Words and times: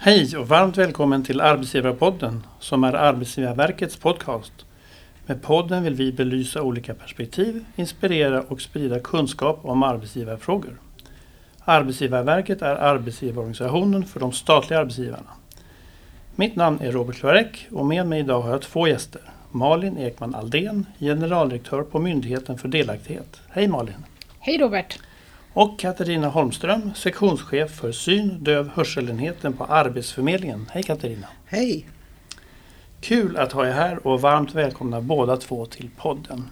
Hej 0.00 0.36
och 0.36 0.48
varmt 0.48 0.78
välkommen 0.78 1.24
till 1.24 1.40
Arbetsgivarpodden 1.40 2.46
som 2.60 2.84
är 2.84 2.92
Arbetsgivarverkets 2.92 3.96
podcast. 3.96 4.52
Med 5.26 5.42
podden 5.42 5.84
vill 5.84 5.94
vi 5.94 6.12
belysa 6.12 6.62
olika 6.62 6.94
perspektiv, 6.94 7.64
inspirera 7.76 8.42
och 8.42 8.60
sprida 8.60 9.00
kunskap 9.00 9.60
om 9.62 9.82
arbetsgivarfrågor. 9.82 10.80
Arbetsgivarverket 11.64 12.62
är 12.62 12.74
arbetsgivarorganisationen 12.76 14.04
för 14.06 14.20
de 14.20 14.32
statliga 14.32 14.80
arbetsgivarna. 14.80 15.30
Mitt 16.36 16.56
namn 16.56 16.80
är 16.80 16.92
Robert 16.92 17.16
Klarek 17.16 17.66
och 17.70 17.86
med 17.86 18.06
mig 18.06 18.20
idag 18.20 18.40
har 18.40 18.50
jag 18.50 18.62
två 18.62 18.88
gäster. 18.88 19.22
Malin 19.50 19.98
Ekman 19.98 20.34
Aldén, 20.34 20.86
generaldirektör 20.98 21.82
på 21.82 21.98
Myndigheten 21.98 22.58
för 22.58 22.68
delaktighet. 22.68 23.40
Hej 23.48 23.68
Malin! 23.68 24.04
Hej 24.38 24.58
Robert! 24.58 24.98
Och 25.52 25.78
Katarina 25.78 26.28
Holmström, 26.28 26.94
sektionschef 26.94 27.70
för 27.70 27.92
syn-, 27.92 28.44
döv 28.44 28.68
hörselenheten 28.68 29.52
på 29.52 29.64
Arbetsförmedlingen. 29.64 30.66
Hej 30.72 30.82
Katarina! 30.82 31.26
Hej! 31.44 31.86
Kul 33.00 33.36
att 33.36 33.52
ha 33.52 33.66
er 33.66 33.72
här 33.72 34.06
och 34.06 34.20
varmt 34.20 34.54
välkomna 34.54 35.00
båda 35.00 35.36
två 35.36 35.66
till 35.66 35.90
podden. 35.96 36.44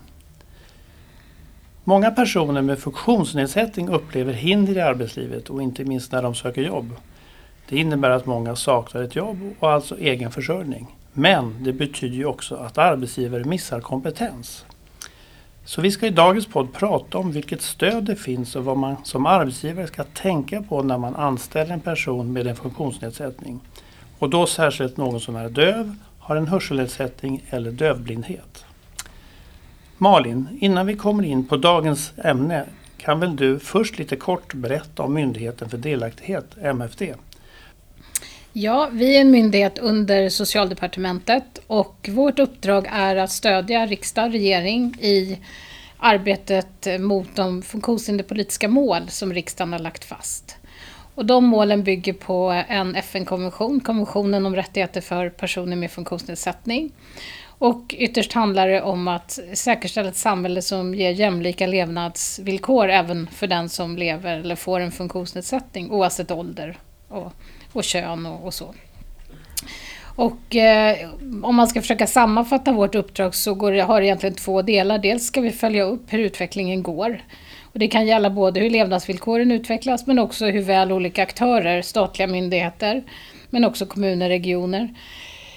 Många 1.85 2.11
personer 2.11 2.63
med 2.63 2.79
funktionsnedsättning 2.79 3.89
upplever 3.89 4.33
hinder 4.33 4.77
i 4.77 4.81
arbetslivet 4.81 5.51
och 5.51 5.63
inte 5.63 5.85
minst 5.85 6.13
när 6.13 6.23
de 6.23 6.35
söker 6.35 6.63
jobb. 6.63 6.93
Det 7.69 7.77
innebär 7.77 8.11
att 8.11 8.27
många 8.27 8.57
saknar 8.57 9.03
ett 9.03 9.17
jobb 9.17 9.55
och 9.59 9.71
alltså 9.71 9.99
egen 9.99 10.31
försörjning. 10.31 10.97
Men 11.13 11.65
det 11.65 11.73
betyder 11.73 12.17
ju 12.17 12.25
också 12.25 12.55
att 12.55 12.79
arbetsgivare 12.79 13.45
missar 13.45 13.81
kompetens. 13.81 14.65
Så 15.67 15.81
vi 15.81 15.91
ska 15.91 16.07
i 16.07 16.11
dagens 16.11 16.47
podd 16.47 16.73
prata 16.73 17.19
om 17.19 17.33
vilket 17.33 17.63
stöd 17.63 18.05
det 18.05 18.17
finns 18.17 18.57
och 18.57 18.65
vad 18.65 18.77
man 18.77 18.97
som 19.05 19.27
arbetsgivare 19.27 19.87
ska 19.87 20.05
tänka 20.05 20.63
på 20.63 20.83
när 20.83 20.99
man 20.99 21.17
anställer 21.17 21.75
en 21.75 21.81
person 21.81 22.33
med 22.33 22.47
en 22.47 22.57
funktionsnedsättning. 22.57 23.61
Och 24.19 24.31
då 24.31 24.47
särskilt 24.47 24.97
någon 24.97 25.21
som 25.21 25.37
är 25.37 25.49
döv, 25.49 25.95
har 26.19 26.37
en 26.37 26.49
hörselnedsättning 26.49 27.43
eller 27.51 27.71
dövblindhet. 27.71 28.65
Malin, 29.99 30.49
innan 30.61 30.87
vi 30.87 30.97
kommer 30.97 31.23
in 31.25 31.47
på 31.47 31.57
dagens 31.57 32.13
ämne 32.17 32.65
kan 32.97 33.21
väl 33.21 33.37
du 33.37 33.59
först 33.59 33.99
lite 33.99 34.17
kort 34.17 34.55
berätta 34.55 35.03
om 35.03 35.15
Myndigheten 35.15 35.69
för 35.69 35.79
delaktighet, 35.79 36.57
MFD. 36.63 37.03
Ja, 38.59 38.89
vi 38.93 39.17
är 39.17 39.21
en 39.21 39.31
myndighet 39.31 39.79
under 39.79 40.29
Socialdepartementet 40.29 41.61
och 41.67 42.09
vårt 42.13 42.39
uppdrag 42.39 42.87
är 42.93 43.17
att 43.17 43.31
stödja 43.31 43.87
riksdag 43.87 44.25
och 44.25 44.33
regering 44.33 44.95
i 45.01 45.39
arbetet 45.99 47.01
mot 47.01 47.29
de 47.35 47.63
funktionshinderpolitiska 47.63 48.69
mål 48.69 49.09
som 49.09 49.33
riksdagen 49.33 49.73
har 49.73 49.79
lagt 49.79 50.05
fast. 50.05 50.57
Och 51.15 51.27
de 51.27 51.45
målen 51.45 51.85
bygger 51.85 52.13
på 52.13 52.65
en 52.69 52.95
FN-konvention, 52.95 53.81
konventionen 53.81 54.47
om 54.47 54.57
rättigheter 54.57 55.01
för 55.01 55.31
personer 55.31 55.77
med 55.77 55.91
funktionsnedsättning. 55.91 56.93
Och 57.59 57.95
ytterst 57.99 58.33
handlar 58.33 58.69
det 58.69 58.83
om 58.83 59.09
att 59.09 59.39
säkerställa 59.55 60.09
ett 60.09 60.17
samhälle 60.17 60.63
som 60.63 60.95
ger 60.95 61.11
jämlika 61.11 61.67
levnadsvillkor 61.67 62.89
även 62.89 63.27
för 63.27 63.47
den 63.47 63.69
som 63.69 63.97
lever 63.99 64.39
eller 64.39 64.57
får 64.57 64.81
en 64.81 64.93
funktionsnedsättning 64.93 65.91
oavsett 65.91 66.31
ålder 66.31 66.79
och, 67.09 67.33
och 67.77 67.85
kön 67.85 68.27
och, 68.27 68.47
och 68.47 68.55
så. 68.55 68.75
Och 70.17 70.57
eh, 70.57 70.97
om 71.43 71.57
man 71.57 71.69
ska 71.69 71.81
försöka 71.81 72.07
sammanfatta 72.07 72.73
vårt 72.73 72.95
uppdrag 72.95 73.35
så 73.35 73.55
går 73.55 73.73
har 73.73 74.01
det 74.01 74.07
egentligen 74.07 74.35
två 74.35 74.63
delar. 74.63 74.99
Dels 74.99 75.27
ska 75.27 75.41
vi 75.41 75.51
följa 75.51 75.85
upp 75.85 76.13
hur 76.13 76.19
utvecklingen 76.19 76.83
går. 76.83 77.21
Och 77.63 77.79
det 77.79 77.89
kan 77.89 78.07
gälla 78.07 78.31
både 78.31 78.61
hur 78.61 78.71
levnadsvillkoren 78.71 79.53
utvecklas 79.53 80.07
men 80.07 80.19
också 80.19 80.47
hur 80.47 80.63
väl 80.63 80.93
olika 80.93 81.23
aktörer, 81.23 81.83
statliga 81.83 82.29
myndigheter, 82.29 83.03
men 83.51 83.65
också 83.65 83.87
kommuner, 83.87 84.29
regioner, 84.29 84.95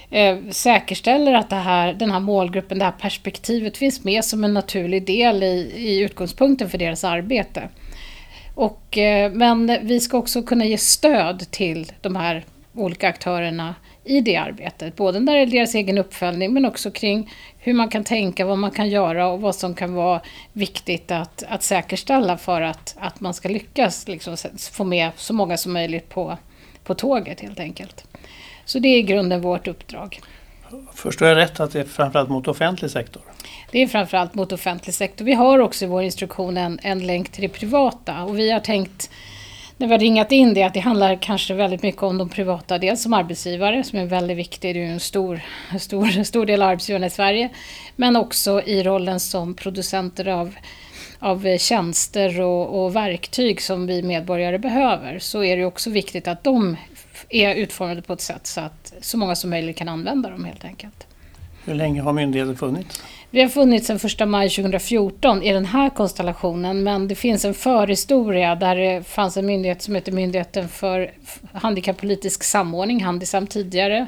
eh, 0.09 0.37
säkerställer 0.49 1.33
att 1.33 1.49
det 1.49 1.55
här, 1.55 1.93
den 1.93 2.11
här 2.11 2.19
målgruppen, 2.19 2.79
det 2.79 2.85
här 2.85 2.91
perspektivet 2.91 3.77
finns 3.77 4.03
med 4.03 4.25
som 4.25 4.43
en 4.43 4.53
naturlig 4.53 5.05
del 5.05 5.43
i, 5.43 5.73
i 5.75 5.99
utgångspunkten 5.99 6.69
för 6.69 6.77
deras 6.77 7.03
arbete. 7.03 7.69
Och, 8.59 8.97
eh, 8.97 9.31
men 9.31 9.77
vi 9.81 9.99
ska 9.99 10.17
också 10.17 10.43
kunna 10.43 10.65
ge 10.65 10.77
stöd 10.77 11.51
till 11.51 11.91
de 12.01 12.15
här 12.15 12.45
olika 12.73 13.09
aktörerna 13.09 13.75
i 14.03 14.21
det 14.21 14.35
arbetet. 14.35 14.95
Både 14.95 15.19
när 15.19 15.33
det 15.33 15.39
gäller 15.39 15.51
deras 15.51 15.75
egen 15.75 15.97
uppföljning 15.97 16.53
men 16.53 16.65
också 16.65 16.91
kring 16.91 17.31
hur 17.57 17.73
man 17.73 17.89
kan 17.89 18.03
tänka, 18.03 18.45
vad 18.45 18.57
man 18.57 18.71
kan 18.71 18.89
göra 18.89 19.27
och 19.27 19.41
vad 19.41 19.55
som 19.55 19.75
kan 19.75 19.93
vara 19.93 20.21
viktigt 20.53 21.11
att, 21.11 21.43
att 21.47 21.63
säkerställa 21.63 22.37
för 22.37 22.61
att, 22.61 22.95
att 22.99 23.19
man 23.19 23.33
ska 23.33 23.49
lyckas 23.49 24.07
liksom, 24.07 24.37
få 24.71 24.83
med 24.83 25.11
så 25.15 25.33
många 25.33 25.57
som 25.57 25.73
möjligt 25.73 26.09
på, 26.09 26.37
på 26.83 26.93
tåget 26.93 27.39
helt 27.39 27.59
enkelt. 27.59 28.07
Så 28.65 28.79
det 28.79 28.87
är 28.87 28.97
i 28.97 29.03
grunden 29.03 29.41
vårt 29.41 29.67
uppdrag. 29.67 30.19
Förstår 30.95 31.27
jag 31.27 31.37
rätt 31.37 31.59
att 31.59 31.71
det 31.71 31.79
är 31.79 31.83
framförallt 31.83 32.29
mot 32.29 32.47
offentlig 32.47 32.91
sektor? 32.91 33.21
Det 33.71 33.79
är 33.79 33.87
framförallt 33.87 34.35
mot 34.35 34.51
offentlig 34.51 34.95
sektor. 34.95 35.25
Vi 35.25 35.33
har 35.33 35.59
också 35.59 35.85
i 35.85 35.87
vår 35.87 36.03
instruktion 36.03 36.57
en, 36.57 36.79
en 36.83 37.07
länk 37.07 37.29
till 37.29 37.41
det 37.41 37.49
privata. 37.49 38.23
Och 38.23 38.39
vi 38.39 38.51
har 38.51 38.59
tänkt 38.59 39.09
när 39.77 39.87
vi 39.87 39.93
har 39.93 39.99
ringat 39.99 40.31
in 40.31 40.53
det 40.53 40.63
att 40.63 40.73
det 40.73 40.79
handlar 40.79 41.15
kanske 41.21 41.53
väldigt 41.53 41.83
mycket 41.83 42.03
om 42.03 42.17
de 42.17 42.29
privata, 42.29 42.77
dels 42.77 43.03
som 43.03 43.13
arbetsgivare 43.13 43.83
som 43.83 43.99
är 43.99 44.05
väldigt 44.05 44.37
viktig, 44.37 44.75
det 44.75 44.79
är 44.79 44.85
ju 44.85 44.91
en 44.91 44.99
stor, 44.99 45.41
stor, 45.79 46.23
stor 46.23 46.45
del 46.45 46.61
av 46.61 46.69
arbetsgivarna 46.69 47.05
i 47.05 47.09
Sverige, 47.09 47.49
men 47.95 48.15
också 48.15 48.61
i 48.61 48.83
rollen 48.83 49.19
som 49.19 49.53
producenter 49.53 50.27
av 50.27 50.55
av 51.21 51.57
tjänster 51.57 52.41
och, 52.41 52.83
och, 52.83 52.95
verktyg 52.95 53.61
som 53.61 53.87
vi 53.87 54.03
medborgare 54.03 54.59
behöver. 54.59 55.19
Så 55.19 55.43
är 55.43 55.57
det 55.57 55.65
också 55.65 55.89
viktigt 55.89 56.27
att 56.27 56.43
de 56.43 56.77
är 57.29 57.55
utformade 57.55 58.01
på 58.01 58.13
ett 58.13 58.21
sätt 58.21 58.47
så 58.47 58.61
att 58.61 58.93
så 59.01 59.17
många 59.17 59.35
som 59.35 59.49
möjligt 59.49 59.77
kan 59.77 59.89
använda 59.89 60.29
dem 60.29 60.45
helt 60.45 60.65
enkelt. 60.65 61.07
Hur 61.65 61.73
länge 61.73 62.01
har 62.01 62.13
myndigheten 62.13 62.57
funnits? 62.57 63.01
Vi 63.31 63.41
har 63.41 63.49
funnits 63.49 63.87
sedan 63.87 63.99
1 64.03 64.27
maj 64.27 64.49
2014 64.49 65.43
i 65.43 65.53
den 65.53 65.65
här 65.65 65.89
konstellationen 65.89 66.83
men 66.83 67.07
det 67.07 67.15
finns 67.15 67.45
en 67.45 67.53
förhistoria 67.53 68.55
där 68.55 68.75
det 68.75 69.03
fanns 69.03 69.37
en 69.37 69.45
myndighet 69.45 69.81
som 69.81 69.95
heter 69.95 70.11
Myndigheten 70.11 70.69
för 70.69 71.11
handikappolitisk 71.53 72.43
samordning, 72.43 73.03
Handisam 73.03 73.47
tidigare. 73.47 74.07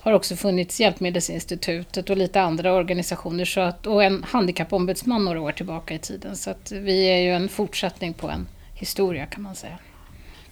Har 0.00 0.12
också 0.12 0.36
funnits 0.36 0.80
Hjälpmedelsinstitutet 0.80 2.10
och 2.10 2.16
lite 2.16 2.40
andra 2.40 2.72
organisationer 2.72 3.44
så 3.44 3.60
att, 3.60 3.86
och 3.86 4.04
en 4.04 4.24
handikappombudsman 4.28 5.24
några 5.24 5.40
år 5.40 5.52
tillbaka 5.52 5.94
i 5.94 5.98
tiden. 5.98 6.36
Så 6.36 6.50
att 6.50 6.72
vi 6.72 7.04
är 7.04 7.18
ju 7.18 7.34
en 7.34 7.48
fortsättning 7.48 8.14
på 8.14 8.28
en 8.28 8.46
historia 8.74 9.26
kan 9.26 9.42
man 9.42 9.54
säga. 9.54 9.78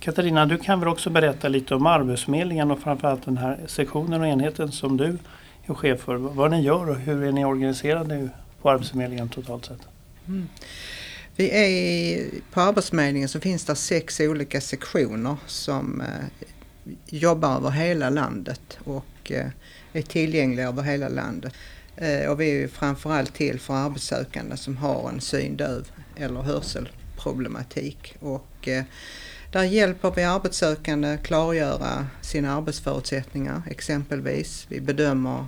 Katarina, 0.01 0.47
du 0.47 0.59
kan 0.59 0.81
väl 0.81 0.89
också 0.89 1.11
berätta 1.11 1.49
lite 1.49 1.75
om 1.75 1.87
Arbetsförmedlingen 1.87 2.71
och 2.71 2.79
framförallt 2.79 3.25
den 3.25 3.37
här 3.37 3.61
sektionen 3.67 4.21
och 4.21 4.27
enheten 4.27 4.73
som 4.73 4.97
du 4.97 5.19
är 5.67 5.75
chef 5.75 6.01
för. 6.01 6.17
Vad 6.17 6.51
ni 6.51 6.63
gör 6.63 6.91
och 6.91 6.97
hur 6.97 7.23
är 7.23 7.33
ni 7.33 7.45
organiserade 7.45 8.29
på 8.63 8.71
Arbetsförmedlingen 8.71 9.29
totalt 9.29 9.65
sett? 9.65 9.81
Mm. 10.29 10.49
Vi 11.37 11.51
är, 11.51 12.27
på 12.53 12.61
Arbetsförmedlingen 12.61 13.29
så 13.29 13.41
finns 13.41 13.65
det 13.65 13.75
sex 13.75 14.21
olika 14.21 14.61
sektioner 14.61 15.37
som 15.47 16.01
eh, 16.01 16.49
jobbar 17.07 17.57
över 17.57 17.71
hela 17.71 18.11
landet 18.11 18.79
och 18.85 19.33
eh, 19.33 19.47
är 19.93 20.03
tillgängliga 20.03 20.69
över 20.69 20.83
hela 20.83 21.09
landet. 21.09 21.55
Eh, 21.97 22.31
och 22.31 22.41
vi 22.41 22.63
är 22.63 22.69
framförallt 22.69 23.35
till 23.35 23.61
för 23.61 23.75
arbetssökande 23.75 24.57
som 24.57 24.77
har 24.77 25.09
en 25.09 25.21
syndöv 25.21 25.89
eller 26.17 26.41
hörselproblematik. 26.43 28.17
Och, 28.21 28.69
eh, 28.69 28.85
där 29.51 29.65
hjälper 29.65 30.13
vi 30.17 30.23
arbetssökande 30.23 31.19
klargöra 31.23 32.07
sina 32.21 32.57
arbetsförutsättningar 32.57 33.63
exempelvis. 33.71 34.67
Vi 34.69 34.81
bedömer 34.81 35.47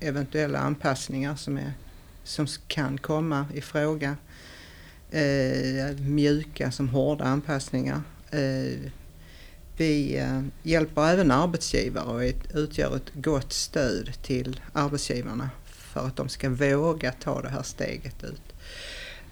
eventuella 0.00 0.58
anpassningar 0.58 1.36
som, 1.36 1.56
är, 1.56 1.72
som 2.24 2.46
kan 2.66 2.98
komma 2.98 3.46
i 3.54 3.60
fråga. 3.60 4.16
Eh, 5.10 5.96
mjuka 5.98 6.70
som 6.70 6.88
hårda 6.88 7.24
anpassningar. 7.24 8.02
Eh, 8.30 8.90
vi 9.76 10.18
eh, 10.18 10.42
hjälper 10.62 11.08
även 11.08 11.30
arbetsgivare 11.30 12.04
och 12.04 12.34
utgör 12.54 12.96
ett 12.96 13.14
gott 13.14 13.52
stöd 13.52 14.12
till 14.22 14.60
arbetsgivarna 14.72 15.50
för 15.64 16.06
att 16.06 16.16
de 16.16 16.28
ska 16.28 16.50
våga 16.50 17.12
ta 17.12 17.42
det 17.42 17.48
här 17.48 17.62
steget 17.62 18.24
ut. 18.24 18.42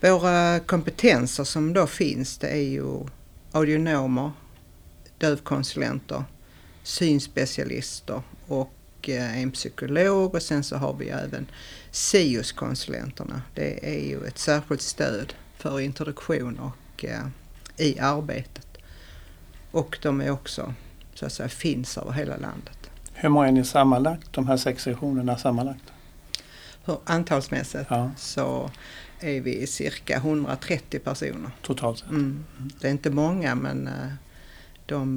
Våra 0.00 0.60
kompetenser 0.60 1.44
som 1.44 1.72
då 1.72 1.86
finns 1.86 2.38
det 2.38 2.48
är 2.48 2.68
ju 2.70 3.06
audionomer, 3.56 4.32
dövkonsulenter, 5.18 6.24
synspecialister 6.82 8.22
och 8.46 8.72
Eh, 9.08 9.42
en 9.42 9.50
psykolog 9.50 10.34
och 10.34 10.42
sen 10.42 10.64
så 10.64 10.76
har 10.76 10.94
vi 10.94 11.08
även 11.08 11.46
SIUS-konsulenterna. 11.90 13.42
Det 13.54 13.96
är 13.96 14.08
ju 14.08 14.26
ett 14.26 14.38
särskilt 14.38 14.82
stöd 14.82 15.34
för 15.56 15.80
introduktion 15.80 16.58
och 16.58 17.04
eh, 17.04 17.26
i 17.76 17.98
arbetet. 17.98 18.66
Och 19.70 19.98
de 20.02 20.20
är 20.20 20.30
också, 20.30 20.74
så 21.14 21.26
att 21.26 21.32
säga, 21.32 21.48
finns 21.48 21.98
över 21.98 22.12
hela 22.12 22.36
landet. 22.36 22.90
Hur 23.12 23.28
många 23.28 23.48
är 23.48 23.52
ni 23.52 23.64
sammanlagt, 23.64 24.32
de 24.32 24.48
här 24.48 24.56
sex 24.56 24.82
sektionerna 24.82 25.38
sammanlagt? 25.38 25.92
Hur, 26.84 26.98
antalsmässigt 27.04 27.86
ja. 27.90 28.10
så 28.16 28.70
är 29.20 29.40
vi 29.40 29.66
cirka 29.66 30.16
130 30.16 30.98
personer. 30.98 31.50
Totalt 31.62 31.98
sett? 31.98 32.08
Mm. 32.10 32.44
Det 32.80 32.86
är 32.86 32.90
inte 32.92 33.10
många 33.10 33.54
men 33.54 33.86
eh, 33.86 33.92
de 34.86 35.16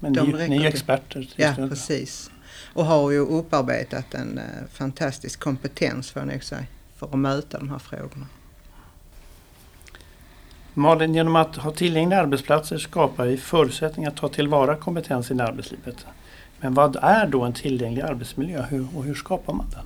Men 0.00 0.12
De 0.12 0.26
ni, 0.26 0.32
räcker 0.32 0.48
ni 0.48 0.56
är 0.56 0.60
till. 0.60 0.68
experter. 0.68 1.28
Ja, 1.36 1.54
nu. 1.58 1.68
precis. 1.68 2.30
Och 2.74 2.84
har 2.84 3.10
ju 3.10 3.18
upparbetat 3.18 4.14
en 4.14 4.38
eh, 4.38 4.44
fantastisk 4.72 5.40
kompetens 5.40 6.10
får 6.10 6.22
jag 6.22 6.28
nog 6.28 6.44
säga, 6.44 6.64
för 6.96 7.06
att 7.06 7.18
möta 7.18 7.58
de 7.58 7.70
här 7.70 7.78
frågorna. 7.78 8.26
Malin, 10.74 11.14
genom 11.14 11.36
att 11.36 11.56
ha 11.56 11.70
tillgängliga 11.72 12.20
arbetsplatser 12.20 12.78
skapar 12.78 13.26
vi 13.26 13.36
förutsättningar 13.36 14.10
att 14.10 14.16
ta 14.16 14.28
tillvara 14.28 14.76
kompetensen 14.76 15.40
i 15.40 15.42
arbetslivet. 15.42 16.06
Men 16.60 16.74
vad 16.74 16.96
är 17.02 17.26
då 17.26 17.42
en 17.42 17.52
tillgänglig 17.52 18.02
arbetsmiljö 18.02 18.64
och 18.94 19.04
hur 19.04 19.14
skapar 19.14 19.52
man 19.52 19.66
den? 19.70 19.84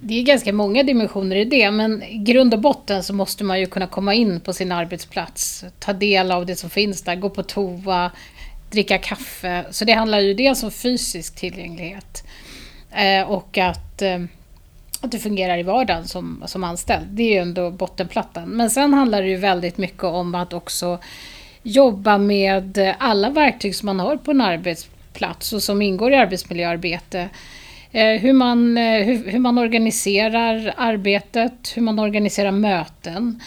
Det 0.00 0.18
är 0.18 0.22
ganska 0.22 0.52
många 0.52 0.82
dimensioner 0.82 1.36
i 1.36 1.44
det, 1.44 1.70
men 1.70 2.02
i 2.02 2.18
grund 2.18 2.54
och 2.54 2.60
botten 2.60 3.02
så 3.02 3.14
måste 3.14 3.44
man 3.44 3.60
ju 3.60 3.66
kunna 3.66 3.86
komma 3.86 4.14
in 4.14 4.40
på 4.40 4.52
sin 4.52 4.72
arbetsplats, 4.72 5.64
ta 5.78 5.92
del 5.92 6.32
av 6.32 6.46
det 6.46 6.56
som 6.56 6.70
finns 6.70 7.02
där, 7.02 7.16
gå 7.16 7.30
på 7.30 7.42
toa, 7.42 8.10
dricka 8.70 8.98
kaffe. 8.98 9.64
Så 9.70 9.84
det 9.84 9.92
handlar 9.92 10.18
ju 10.20 10.34
dels 10.34 10.62
om 10.62 10.70
fysisk 10.70 11.34
tillgänglighet 11.36 12.24
eh, 12.90 13.30
och 13.30 13.58
att, 13.58 14.02
eh, 14.02 14.20
att 15.00 15.12
det 15.12 15.18
fungerar 15.18 15.58
i 15.58 15.62
vardagen 15.62 16.08
som, 16.08 16.44
som 16.46 16.64
anställd. 16.64 17.06
Det 17.10 17.22
är 17.22 17.32
ju 17.32 17.38
ändå 17.38 17.70
bottenplattan. 17.70 18.48
Men 18.48 18.70
sen 18.70 18.94
handlar 18.94 19.22
det 19.22 19.28
ju 19.28 19.36
väldigt 19.36 19.78
mycket 19.78 20.04
om 20.04 20.34
att 20.34 20.52
också 20.52 20.98
jobba 21.62 22.18
med 22.18 22.94
alla 22.98 23.30
verktyg 23.30 23.74
som 23.74 23.86
man 23.86 24.00
har 24.00 24.16
på 24.16 24.30
en 24.30 24.40
arbetsplats 24.40 25.52
och 25.52 25.62
som 25.62 25.82
ingår 25.82 26.12
i 26.12 26.16
arbetsmiljöarbete. 26.16 27.28
Eh, 27.92 28.20
hur, 28.20 28.32
man, 28.32 28.76
eh, 28.78 29.06
hur, 29.06 29.30
hur 29.30 29.38
man 29.38 29.58
organiserar 29.58 30.74
arbetet, 30.76 31.72
hur 31.76 31.82
man 31.82 31.98
organiserar 31.98 32.50
möten, 32.50 33.40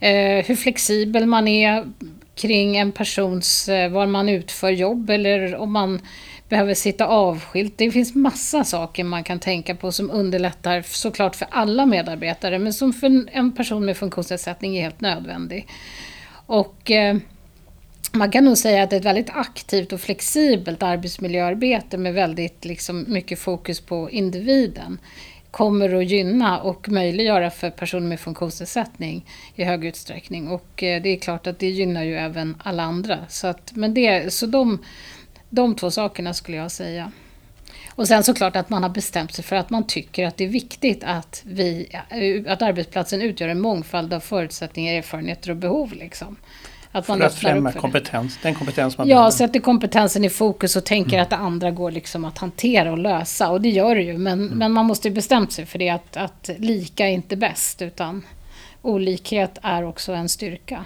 eh, 0.00 0.44
hur 0.44 0.56
flexibel 0.56 1.26
man 1.26 1.48
är 1.48 1.84
kring 2.34 2.76
en 2.76 2.92
persons, 2.92 3.68
var 3.90 4.06
man 4.06 4.28
utför 4.28 4.70
jobb 4.70 5.10
eller 5.10 5.56
om 5.56 5.72
man 5.72 6.00
behöver 6.48 6.74
sitta 6.74 7.06
avskilt. 7.06 7.78
Det 7.78 7.90
finns 7.90 8.14
massa 8.14 8.64
saker 8.64 9.04
man 9.04 9.24
kan 9.24 9.38
tänka 9.38 9.74
på 9.74 9.92
som 9.92 10.10
underlättar 10.10 10.82
såklart 10.82 11.36
för 11.36 11.48
alla 11.50 11.86
medarbetare 11.86 12.58
men 12.58 12.72
som 12.72 12.92
för 12.92 13.28
en 13.32 13.52
person 13.52 13.84
med 13.84 13.96
funktionsnedsättning 13.96 14.76
är 14.76 14.82
helt 14.82 15.00
nödvändig. 15.00 15.66
Och 16.46 16.90
eh, 16.90 17.16
man 18.12 18.30
kan 18.30 18.44
nog 18.44 18.58
säga 18.58 18.82
att 18.82 18.90
det 18.90 18.96
är 18.96 19.00
ett 19.00 19.06
väldigt 19.06 19.30
aktivt 19.30 19.92
och 19.92 20.00
flexibelt 20.00 20.82
arbetsmiljöarbete 20.82 21.98
med 21.98 22.14
väldigt 22.14 22.64
liksom, 22.64 23.04
mycket 23.08 23.38
fokus 23.38 23.80
på 23.80 24.10
individen 24.10 24.98
kommer 25.52 25.94
att 25.94 26.04
gynna 26.04 26.60
och 26.60 26.88
möjliggöra 26.88 27.50
för 27.50 27.70
personer 27.70 28.06
med 28.06 28.20
funktionsnedsättning 28.20 29.26
i 29.54 29.64
hög 29.64 29.84
utsträckning. 29.84 30.48
Och 30.48 30.82
eh, 30.82 31.02
det 31.02 31.08
är 31.08 31.16
klart 31.16 31.46
att 31.46 31.58
det 31.58 31.70
gynnar 31.70 32.02
ju 32.02 32.16
även 32.16 32.56
alla 32.64 32.82
andra. 32.82 33.18
Så, 33.28 33.46
att, 33.46 33.72
men 33.74 33.94
det, 33.94 34.32
så 34.32 34.46
de, 34.46 34.78
de 35.50 35.74
två 35.74 35.90
sakerna 35.90 36.34
skulle 36.34 36.56
jag 36.56 36.70
säga. 36.70 37.12
Och 37.90 38.08
sen 38.08 38.24
såklart 38.24 38.56
att 38.56 38.70
man 38.70 38.82
har 38.82 38.90
bestämt 38.90 39.34
sig 39.34 39.44
för 39.44 39.56
att 39.56 39.70
man 39.70 39.86
tycker 39.86 40.26
att 40.26 40.36
det 40.36 40.44
är 40.44 40.48
viktigt 40.48 41.04
att, 41.04 41.42
vi, 41.46 41.86
eh, 41.92 42.52
att 42.52 42.62
arbetsplatsen 42.62 43.22
utgör 43.22 43.48
en 43.48 43.60
mångfald 43.60 44.12
av 44.12 44.20
förutsättningar, 44.20 44.94
erfarenheter 44.94 45.50
och 45.50 45.56
behov. 45.56 45.92
Liksom. 45.92 46.36
Att 46.94 47.08
man 47.08 47.18
för 47.18 47.24
att 47.26 47.34
främja 47.34 47.72
kompetens, 47.72 48.38
den 48.42 48.54
kompetens 48.54 48.98
man 48.98 49.08
Ja, 49.08 49.14
behöver. 49.14 49.30
sätter 49.30 49.60
kompetensen 49.60 50.24
i 50.24 50.30
fokus 50.30 50.76
och 50.76 50.84
tänker 50.84 51.12
mm. 51.12 51.22
att 51.22 51.30
det 51.30 51.36
andra 51.36 51.70
går 51.70 51.90
liksom 51.90 52.24
att 52.24 52.38
hantera 52.38 52.92
och 52.92 52.98
lösa. 52.98 53.50
Och 53.50 53.60
det 53.60 53.68
gör 53.68 53.94
det 53.94 54.02
ju, 54.02 54.18
men, 54.18 54.40
mm. 54.46 54.58
men 54.58 54.72
man 54.72 54.86
måste 54.86 55.08
ju 55.08 55.14
bestämt 55.14 55.52
sig 55.52 55.66
för 55.66 55.78
det 55.78 55.88
att, 55.88 56.16
att 56.16 56.50
lika 56.58 57.06
är 57.06 57.10
inte 57.10 57.36
bäst, 57.36 57.82
utan 57.82 58.22
olikhet 58.82 59.58
är 59.62 59.84
också 59.84 60.12
en 60.12 60.28
styrka 60.28 60.84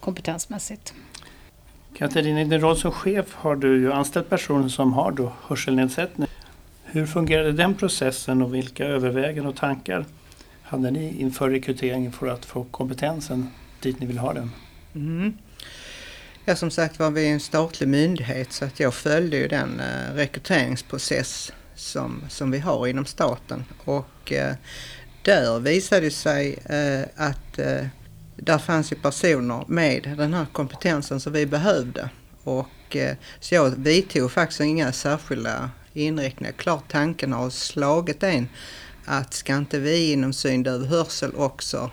kompetensmässigt. 0.00 0.94
Katarina, 1.98 2.40
i 2.40 2.44
din 2.44 2.60
roll 2.60 2.76
som 2.76 2.92
chef 2.92 3.34
har 3.34 3.56
du 3.56 3.80
ju 3.80 3.92
anställt 3.92 4.30
personer 4.30 4.68
som 4.68 4.92
har 4.92 5.12
då 5.12 5.32
hörselnedsättning. 5.42 6.28
Hur 6.84 7.06
fungerade 7.06 7.52
den 7.52 7.74
processen 7.74 8.42
och 8.42 8.54
vilka 8.54 8.84
överväganden 8.84 9.46
och 9.46 9.56
tankar 9.56 10.04
hade 10.62 10.90
ni 10.90 11.20
inför 11.20 11.50
rekryteringen 11.50 12.12
för 12.12 12.26
att 12.26 12.44
få 12.44 12.64
kompetensen 12.64 13.50
dit 13.80 14.00
ni 14.00 14.06
vill 14.06 14.18
ha 14.18 14.32
den? 14.32 14.50
Mm. 14.96 15.32
Ja, 16.44 16.56
som 16.56 16.70
sagt 16.70 16.98
var 16.98 17.10
vi 17.10 17.26
en 17.26 17.40
statlig 17.40 17.88
myndighet 17.88 18.52
så 18.52 18.64
att 18.64 18.80
jag 18.80 18.94
följde 18.94 19.36
ju 19.36 19.48
den 19.48 19.80
eh, 19.80 20.14
rekryteringsprocess 20.14 21.52
som, 21.74 22.24
som 22.28 22.50
vi 22.50 22.58
har 22.58 22.86
inom 22.86 23.06
staten. 23.06 23.64
Och 23.84 24.32
eh, 24.32 24.54
där 25.22 25.60
visade 25.60 26.00
det 26.00 26.10
sig 26.10 26.58
eh, 26.64 27.02
att 27.16 27.58
eh, 27.58 27.86
där 28.36 28.58
fanns 28.58 28.92
ju 28.92 28.96
personer 28.96 29.64
med 29.68 30.14
den 30.16 30.34
här 30.34 30.46
kompetensen 30.52 31.20
som 31.20 31.32
vi 31.32 31.46
behövde. 31.46 32.08
Och, 32.44 32.96
eh, 32.96 33.16
så 33.40 33.54
jag 33.54 33.70
vidtog 33.70 34.32
faktiskt 34.32 34.60
inga 34.60 34.92
särskilda 34.92 35.70
inriktningar. 35.92 36.52
Klart 36.52 36.84
tanken 36.88 37.32
har 37.32 37.50
slagit 37.50 38.22
en 38.22 38.48
att 39.04 39.34
ska 39.34 39.56
inte 39.56 39.78
vi 39.78 40.12
inom 40.12 40.32
syn, 40.32 40.66
och 40.66 40.86
hörsel 40.86 41.34
också 41.34 41.90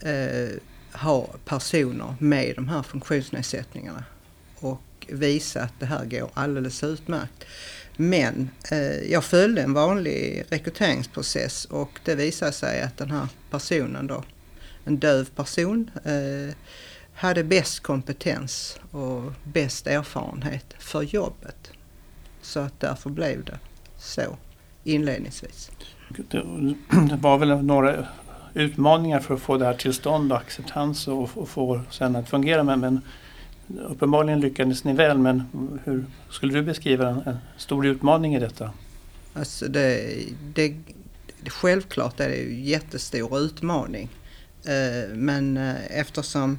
eh, 0.00 0.58
ha 0.96 1.26
personer 1.44 2.14
med 2.18 2.54
de 2.56 2.68
här 2.68 2.82
funktionsnedsättningarna 2.82 4.04
och 4.60 5.06
visa 5.08 5.62
att 5.62 5.72
det 5.78 5.86
här 5.86 6.04
går 6.04 6.30
alldeles 6.34 6.84
utmärkt. 6.84 7.44
Men 7.96 8.50
eh, 8.70 9.12
jag 9.12 9.24
följde 9.24 9.62
en 9.62 9.72
vanlig 9.72 10.44
rekryteringsprocess 10.48 11.64
och 11.64 12.00
det 12.04 12.14
visade 12.14 12.52
sig 12.52 12.82
att 12.82 12.96
den 12.96 13.10
här 13.10 13.28
personen 13.50 14.06
då, 14.06 14.24
en 14.84 14.96
döv 14.96 15.24
person, 15.24 15.90
eh, 16.04 16.54
hade 17.14 17.44
bäst 17.44 17.80
kompetens 17.80 18.78
och 18.90 19.32
bäst 19.44 19.86
erfarenhet 19.86 20.74
för 20.78 21.02
jobbet. 21.02 21.70
Så 22.42 22.60
att 22.60 22.80
därför 22.80 23.10
blev 23.10 23.44
det 23.44 23.58
så 23.98 24.36
inledningsvis. 24.84 25.70
Det 27.08 27.16
var 27.20 27.38
väl 27.38 27.64
några 27.64 28.06
utmaningar 28.56 29.20
för 29.20 29.34
att 29.34 29.40
få 29.40 29.56
det 29.56 29.64
här 29.64 29.74
till 29.74 29.94
stånd 29.94 30.32
och 30.32 30.38
acceptans 30.38 31.08
och, 31.08 31.30
och 31.34 31.48
få 31.48 31.80
sen 31.90 32.16
att 32.16 32.28
fungera. 32.28 32.64
Men, 32.64 32.80
men 32.80 33.00
uppenbarligen 33.88 34.40
lyckades 34.40 34.84
ni 34.84 34.92
väl. 34.92 35.18
Men 35.18 35.44
hur 35.84 36.04
skulle 36.30 36.52
du 36.52 36.62
beskriva 36.62 37.08
en, 37.08 37.20
en 37.26 37.38
stor 37.56 37.86
utmaning 37.86 38.34
i 38.34 38.40
detta? 38.40 38.70
Alltså 39.34 39.68
det, 39.68 40.18
det, 40.54 40.74
självklart 41.46 42.20
är 42.20 42.28
det 42.28 42.36
en 42.36 42.64
jättestor 42.64 43.38
utmaning. 43.38 44.08
Eh, 44.64 45.14
men 45.14 45.56
eh, 45.56 45.98
eftersom 45.98 46.58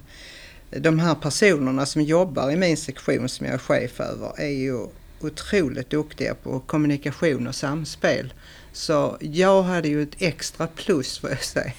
de 0.69 0.99
här 0.99 1.15
personerna 1.15 1.85
som 1.85 2.01
jobbar 2.01 2.51
i 2.51 2.55
min 2.55 2.77
sektion 2.77 3.29
som 3.29 3.45
jag 3.45 3.55
är 3.55 3.59
chef 3.59 3.99
över 3.99 4.39
är 4.39 4.47
ju 4.47 4.87
otroligt 5.21 5.89
duktiga 5.89 6.35
på 6.35 6.59
kommunikation 6.59 7.47
och 7.47 7.55
samspel. 7.55 8.33
Så 8.77 9.17
jag 9.19 9.63
hade 9.63 9.87
ju 9.87 10.03
ett 10.03 10.15
extra 10.21 10.67
plus 10.67 11.19
får 11.19 11.29
jag 11.29 11.43
säga 11.43 11.73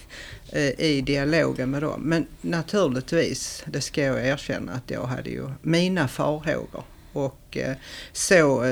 i 0.79 1.01
dialogen 1.01 1.71
med 1.71 1.83
dem. 1.83 2.01
Men 2.03 2.27
naturligtvis, 2.41 3.65
det 3.67 3.81
ska 3.81 4.03
jag 4.03 4.27
erkänna, 4.27 4.73
att 4.73 4.91
jag 4.91 5.05
hade 5.07 5.31
ju 5.31 5.49
mina 5.63 6.09
farhågor. 6.09 6.85
Och 7.13 7.59
så 8.13 8.65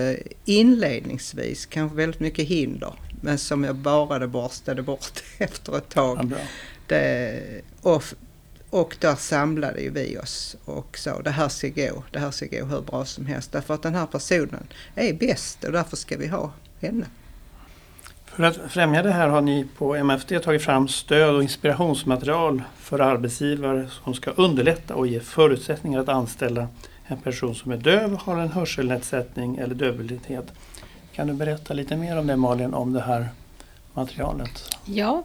inledningsvis 0.44 1.66
kanske 1.66 1.96
väldigt 1.96 2.20
mycket 2.20 2.48
hinder. 2.48 2.94
Men 3.20 3.38
som 3.38 3.64
jag 3.64 3.76
bara 3.76 4.26
borstade 4.26 4.82
bort 4.82 5.22
efter 5.38 5.78
ett 5.78 5.88
tag. 5.88 6.32
Ja, 6.32 6.46
det, 6.86 7.42
och, 7.80 8.02
och 8.70 8.96
där 9.00 9.16
samlade 9.16 9.80
ju 9.80 9.90
vi 9.90 10.18
oss 10.18 10.56
och 10.64 10.98
sa 10.98 11.22
det 11.22 11.30
här 11.30 11.48
ska 11.48 11.68
gå, 11.68 12.04
det 12.10 12.18
här 12.18 12.30
ska 12.30 12.46
gå 12.46 12.64
hur 12.64 12.80
bra 12.80 13.04
som 13.04 13.26
helst. 13.26 13.52
Därför 13.52 13.74
att 13.74 13.82
den 13.82 13.94
här 13.94 14.06
personen 14.06 14.66
är 14.94 15.12
bäst 15.12 15.64
och 15.64 15.72
därför 15.72 15.96
ska 15.96 16.16
vi 16.16 16.26
ha 16.26 16.52
henne. 16.80 17.06
För 18.36 18.42
att 18.42 18.58
främja 18.68 19.02
det 19.02 19.12
här 19.12 19.28
har 19.28 19.40
ni 19.40 19.66
på 19.78 19.96
MFD 19.96 20.38
tagit 20.38 20.62
fram 20.62 20.88
stöd 20.88 21.34
och 21.34 21.42
inspirationsmaterial 21.42 22.62
för 22.78 22.98
arbetsgivare 22.98 23.88
som 24.04 24.14
ska 24.14 24.30
underlätta 24.30 24.94
och 24.94 25.06
ge 25.06 25.20
förutsättningar 25.20 26.00
att 26.00 26.08
anställa 26.08 26.68
en 27.06 27.16
person 27.16 27.54
som 27.54 27.72
är 27.72 27.76
döv, 27.76 28.16
har 28.16 28.38
en 28.38 28.48
hörselnedsättning 28.48 29.56
eller 29.56 29.74
dövblindhet. 29.74 30.52
Kan 31.12 31.26
du 31.26 31.32
berätta 31.32 31.74
lite 31.74 31.96
mer 31.96 32.18
om 32.18 32.26
det 32.26 32.36
Malin, 32.36 32.74
om 32.74 32.92
det 32.92 33.00
här 33.00 33.28
materialet? 33.92 34.76
Ja, 34.84 35.24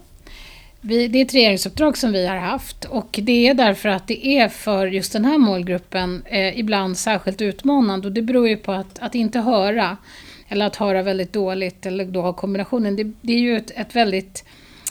vi, 0.82 1.08
det 1.08 1.20
är 1.20 1.26
ett 1.26 1.34
regeringsuppdrag 1.34 1.98
som 1.98 2.12
vi 2.12 2.28
har 2.28 2.38
haft 2.38 2.86
och 2.86 3.20
det 3.22 3.48
är 3.48 3.54
därför 3.54 3.90
att 3.90 4.08
det 4.08 4.28
är 4.28 4.50
för 4.50 4.88
just 4.88 5.14
den 5.14 5.26
här 5.26 5.38
målgruppen 5.38 6.24
eh, 6.26 6.60
ibland 6.60 6.98
särskilt 6.98 7.42
utmanande 7.42 8.08
och 8.08 8.14
det 8.14 8.22
beror 8.22 8.48
ju 8.48 8.58
på 8.58 8.72
att, 8.72 9.00
att 9.00 9.16
inte 9.16 9.40
höra 9.40 9.98
eller 10.52 10.66
att 10.66 10.76
höra 10.76 11.02
väldigt 11.02 11.34
dåligt 11.34 11.86
eller 11.86 12.06
då 12.06 12.22
ha 12.22 12.34
kombinationen. 12.34 12.96
Det, 12.96 13.12
det 13.22 13.34
är 13.34 13.40
ju 13.40 13.58
ett, 13.58 13.72
ett, 13.76 13.96
väldigt... 13.96 14.46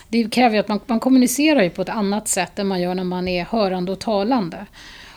Det 0.09 0.31
kräver 0.31 0.55
ju 0.55 0.61
att 0.61 0.69
man, 0.69 0.81
man 0.87 1.01
kommunicerar 1.01 1.63
ju 1.63 1.71
på 1.71 1.83
ett 1.83 1.89
annat 1.89 2.29
sätt 2.29 2.59
än 2.59 2.67
man 2.67 2.81
gör 2.81 2.95
när 2.95 3.05
man 3.05 3.29
är 3.29 3.45
hörande 3.45 3.93
och 3.93 4.01
talande. 4.01 4.67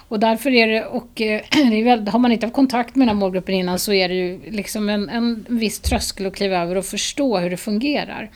Och 0.07 0.19
därför 0.19 0.49
är 0.49 0.67
det, 0.67 0.85
och 0.85 1.21
eh, 1.21 1.41
det 1.51 1.79
är 1.79 1.83
väl, 1.83 2.07
har 2.07 2.19
man 2.19 2.31
inte 2.31 2.45
haft 2.45 2.55
kontakt 2.55 2.95
med 2.95 3.07
den 3.07 3.15
här 3.15 3.19
målgruppen 3.19 3.55
innan 3.55 3.79
så 3.79 3.93
är 3.93 4.09
det 4.09 4.15
ju 4.15 4.51
liksom 4.51 4.89
en, 4.89 5.09
en 5.09 5.45
viss 5.49 5.79
tröskel 5.79 6.25
att 6.25 6.35
kliva 6.35 6.57
över 6.57 6.75
och 6.75 6.85
förstå 6.85 7.37
hur 7.37 7.49
det 7.49 7.57
fungerar. 7.57 8.31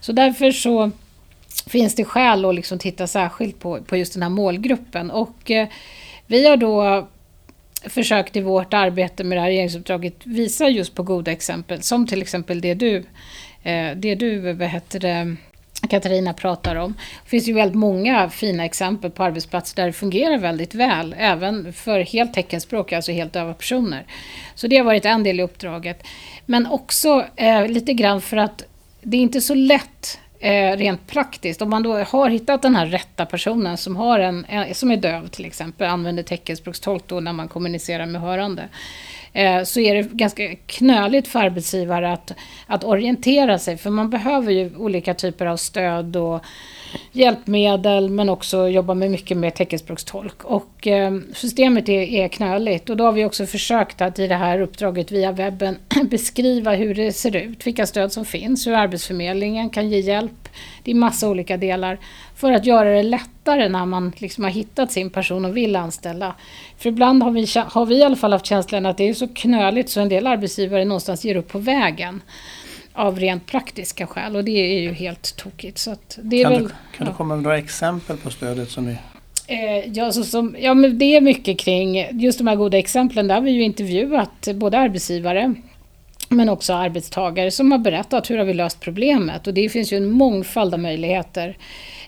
Så 0.00 0.12
därför 0.12 0.50
så 0.50 0.90
finns 1.66 1.94
det 1.94 2.04
skäl 2.04 2.44
att 2.44 2.54
liksom 2.54 2.78
titta 2.78 3.06
särskilt 3.06 3.58
på, 3.58 3.78
på 3.82 3.96
just 3.96 4.12
den 4.12 4.22
här 4.22 4.30
målgruppen. 4.30 5.10
Och 5.10 5.50
eh, 5.50 5.68
vi 6.26 6.46
har 6.46 6.56
då 6.56 7.06
försökt 7.86 8.36
i 8.36 8.40
vårt 8.40 8.74
arbete 8.74 9.24
med 9.24 9.38
det 9.38 9.42
här 9.42 9.48
regeringsuppdraget 9.48 10.14
visa 10.24 10.68
just 10.68 10.94
på 10.94 11.02
goda 11.02 11.32
exempel, 11.32 11.82
som 11.82 12.06
till 12.06 12.22
exempel 12.22 12.60
det 12.60 12.74
du, 12.74 12.96
eh, 13.62 13.90
det 13.96 14.14
du 14.14 14.52
vad 14.52 14.68
heter 14.68 15.00
det, 15.00 15.36
Katarina 15.88 16.32
pratar 16.32 16.76
om. 16.76 16.94
Det 17.24 17.30
finns 17.30 17.48
ju 17.48 17.52
väldigt 17.52 17.76
många 17.76 18.30
fina 18.30 18.64
exempel 18.64 19.10
på 19.10 19.22
arbetsplatser 19.22 19.76
där 19.76 19.86
det 19.86 19.92
fungerar 19.92 20.38
väldigt 20.38 20.74
väl, 20.74 21.14
även 21.18 21.72
för 21.72 22.00
helt 22.00 22.34
teckenspråk, 22.34 22.92
alltså 22.92 23.12
helt 23.12 23.32
döva 23.32 23.54
personer. 23.54 24.06
Så 24.54 24.66
det 24.66 24.76
har 24.76 24.84
varit 24.84 25.04
en 25.04 25.22
del 25.22 25.40
i 25.40 25.42
uppdraget. 25.42 26.02
Men 26.46 26.66
också 26.66 27.24
eh, 27.36 27.68
lite 27.68 27.92
grann 27.92 28.20
för 28.20 28.36
att 28.36 28.62
det 29.02 29.16
är 29.16 29.20
inte 29.20 29.40
så 29.40 29.54
lätt 29.54 30.18
eh, 30.44 30.76
rent 30.76 31.06
praktiskt. 31.06 31.62
Om 31.62 31.70
man 31.70 31.82
då 31.82 31.98
har 31.98 32.30
hittat 32.30 32.62
den 32.62 32.76
här 32.76 32.86
rätta 32.86 33.26
personen 33.26 33.76
som, 33.76 33.96
har 33.96 34.18
en, 34.18 34.44
eh, 34.44 34.72
som 34.72 34.90
är 34.90 34.96
döv 34.96 35.28
till 35.28 35.44
exempel, 35.44 35.88
använder 35.88 36.22
teckenspråkstolk 36.22 37.04
då 37.06 37.20
när 37.20 37.32
man 37.32 37.48
kommunicerar 37.48 38.06
med 38.06 38.20
hörande. 38.20 38.68
Eh, 39.32 39.62
så 39.62 39.80
är 39.80 39.94
det 39.94 40.02
ganska 40.02 40.54
knöligt 40.66 41.28
för 41.28 41.40
arbetsgivare 41.40 42.12
att, 42.12 42.32
att 42.66 42.84
orientera 42.84 43.58
sig. 43.58 43.76
För 43.76 43.90
man 43.90 44.10
behöver 44.10 44.52
ju 44.52 44.76
olika 44.76 45.14
typer 45.14 45.46
av 45.46 45.56
stöd 45.56 46.16
och 46.16 46.44
hjälpmedel 47.12 48.10
men 48.10 48.28
också 48.28 48.68
jobba 48.68 48.94
med 48.94 49.10
mycket 49.10 49.36
med 49.36 49.54
teckenspråkstolk. 49.54 50.44
Och 50.44 50.86
eh, 50.86 51.18
systemet 51.34 51.88
är, 51.88 52.02
är 52.02 52.28
knöligt 52.28 52.90
och 52.90 52.96
då 52.96 53.04
har 53.04 53.12
vi 53.12 53.24
också 53.24 53.46
försökt 53.46 54.00
att 54.00 54.18
i 54.18 54.26
det 54.26 54.34
här 54.34 54.60
uppdraget 54.60 55.12
via 55.12 55.32
webben 55.32 55.76
beskriva 56.10 56.74
hur 56.74 56.94
det 56.94 57.12
ser 57.12 57.36
ut, 57.36 57.66
vilka 57.66 57.86
stöd 57.86 58.12
som 58.12 58.24
finns, 58.24 58.66
hur 58.66 58.72
Arbetsförmedlingen 58.72 59.70
kan 59.70 59.88
ge 59.88 60.00
hjälp. 60.00 60.48
Det 60.82 60.90
är 60.90 60.94
massa 60.94 61.28
olika 61.28 61.56
delar 61.56 61.98
för 62.36 62.52
att 62.52 62.66
göra 62.66 62.90
det 62.90 63.02
lättare 63.02 63.68
när 63.68 63.86
man 63.86 64.12
liksom 64.16 64.44
har 64.44 64.50
hittat 64.50 64.92
sin 64.92 65.10
person 65.10 65.44
och 65.44 65.56
vill 65.56 65.76
anställa. 65.76 66.34
För 66.78 66.88
ibland 66.88 67.22
har 67.22 67.30
vi, 67.30 67.46
har 67.66 67.86
vi 67.86 67.96
i 67.96 68.02
alla 68.02 68.16
fall 68.16 68.32
haft 68.32 68.46
känslan 68.46 68.86
att 68.86 68.96
det 68.96 69.08
är 69.08 69.14
så 69.14 69.28
knöligt 69.28 69.90
så 69.90 70.00
en 70.00 70.08
del 70.08 70.26
arbetsgivare 70.26 70.84
någonstans 70.84 71.24
ger 71.24 71.36
upp 71.36 71.48
på 71.48 71.58
vägen 71.58 72.22
av 72.94 73.18
rent 73.18 73.46
praktiska 73.46 74.06
skäl 74.06 74.36
och 74.36 74.44
det 74.44 74.50
är 74.50 74.80
ju 74.80 74.92
helt 74.92 75.36
tokigt. 75.36 75.78
Så 75.78 75.96
det 76.16 76.42
kan 76.42 76.52
väl, 76.52 76.62
du, 76.62 76.68
kan 76.68 76.76
ja. 76.98 77.04
du 77.04 77.12
komma 77.12 77.34
med 77.34 77.42
några 77.42 77.58
exempel 77.58 78.16
på 78.16 78.30
stödet 78.30 78.70
som 78.70 78.86
ni 78.86 78.96
Eh, 79.46 79.92
ja, 79.92 80.12
så 80.12 80.24
som, 80.24 80.56
ja, 80.58 80.74
men 80.74 80.98
det 80.98 81.16
är 81.16 81.20
mycket 81.20 81.58
kring 81.58 82.20
just 82.20 82.38
de 82.38 82.46
här 82.46 82.56
goda 82.56 82.78
exemplen. 82.78 83.28
Där 83.28 83.34
har 83.34 83.42
vi 83.42 83.50
ju 83.50 83.62
intervjuat 83.62 84.48
både 84.54 84.78
arbetsgivare 84.78 85.54
men 86.28 86.48
också 86.48 86.72
arbetstagare 86.72 87.50
som 87.50 87.72
har 87.72 87.78
berättat 87.78 88.30
hur 88.30 88.38
har 88.38 88.44
vi 88.44 88.54
löst 88.54 88.80
problemet. 88.80 89.46
Och 89.46 89.54
det 89.54 89.68
finns 89.68 89.92
ju 89.92 89.96
en 89.96 90.10
mångfald 90.10 90.74
av 90.74 90.80
möjligheter. 90.80 91.56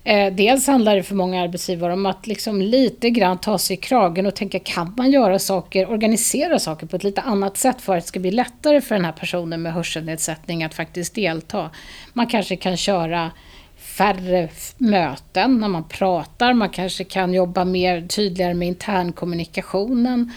Eh, 0.04 0.32
dels 0.32 0.66
handlar 0.66 0.96
det 0.96 1.02
för 1.02 1.14
många 1.14 1.42
arbetsgivare 1.42 1.92
om 1.92 2.06
att 2.06 2.26
liksom 2.26 2.62
lite 2.62 3.11
grann 3.11 3.38
ta 3.38 3.58
sig 3.58 3.75
i 3.75 3.80
kragen 3.80 4.26
och 4.26 4.35
tänka 4.35 4.58
kan 4.58 4.94
man 4.96 5.11
göra 5.11 5.38
saker, 5.38 5.90
organisera 5.90 6.58
saker 6.58 6.87
på 6.87 6.96
ett 6.96 7.04
lite 7.04 7.20
annat 7.20 7.56
sätt 7.56 7.80
för 7.80 7.96
att 7.96 8.04
det 8.04 8.08
ska 8.08 8.20
bli 8.20 8.30
lättare 8.30 8.80
för 8.80 8.94
den 8.94 9.04
här 9.04 9.12
personen 9.12 9.62
med 9.62 9.73
hörselnedsättning 9.73 10.64
att 10.64 10.75
faktiskt 10.75 11.14
delta. 11.14 11.70
Man 12.12 12.26
kanske 12.26 12.56
kan 12.56 12.76
köra 12.76 13.30
färre 13.76 14.49
möten 14.78 15.61
när 15.61 15.68
man 15.68 15.88
pratar, 15.88 16.52
man 16.52 16.70
kanske 16.70 17.04
kan 17.04 17.35
jobba 17.35 17.64
mer 17.64 18.06
tydligare 18.06 18.54
med 18.54 18.68
internkommunikationen 18.68 20.32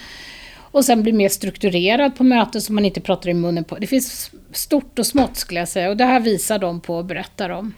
och 0.71 0.85
sen 0.85 1.03
bli 1.03 1.13
mer 1.13 1.29
strukturerad 1.29 2.15
på 2.15 2.23
möten 2.23 2.61
så 2.61 2.73
man 2.73 2.85
inte 2.85 3.01
pratar 3.01 3.29
i 3.29 3.33
munnen 3.33 3.63
på. 3.63 3.75
Det 3.75 3.87
finns 3.87 4.31
stort 4.51 4.99
och 4.99 5.05
smått 5.05 5.37
skulle 5.37 5.59
jag 5.59 5.69
säga 5.69 5.89
och 5.89 5.97
det 5.97 6.05
här 6.05 6.19
visar 6.19 6.59
de 6.59 6.81
på 6.81 6.95
och 6.95 7.05
berättar 7.05 7.49
om. 7.49 7.73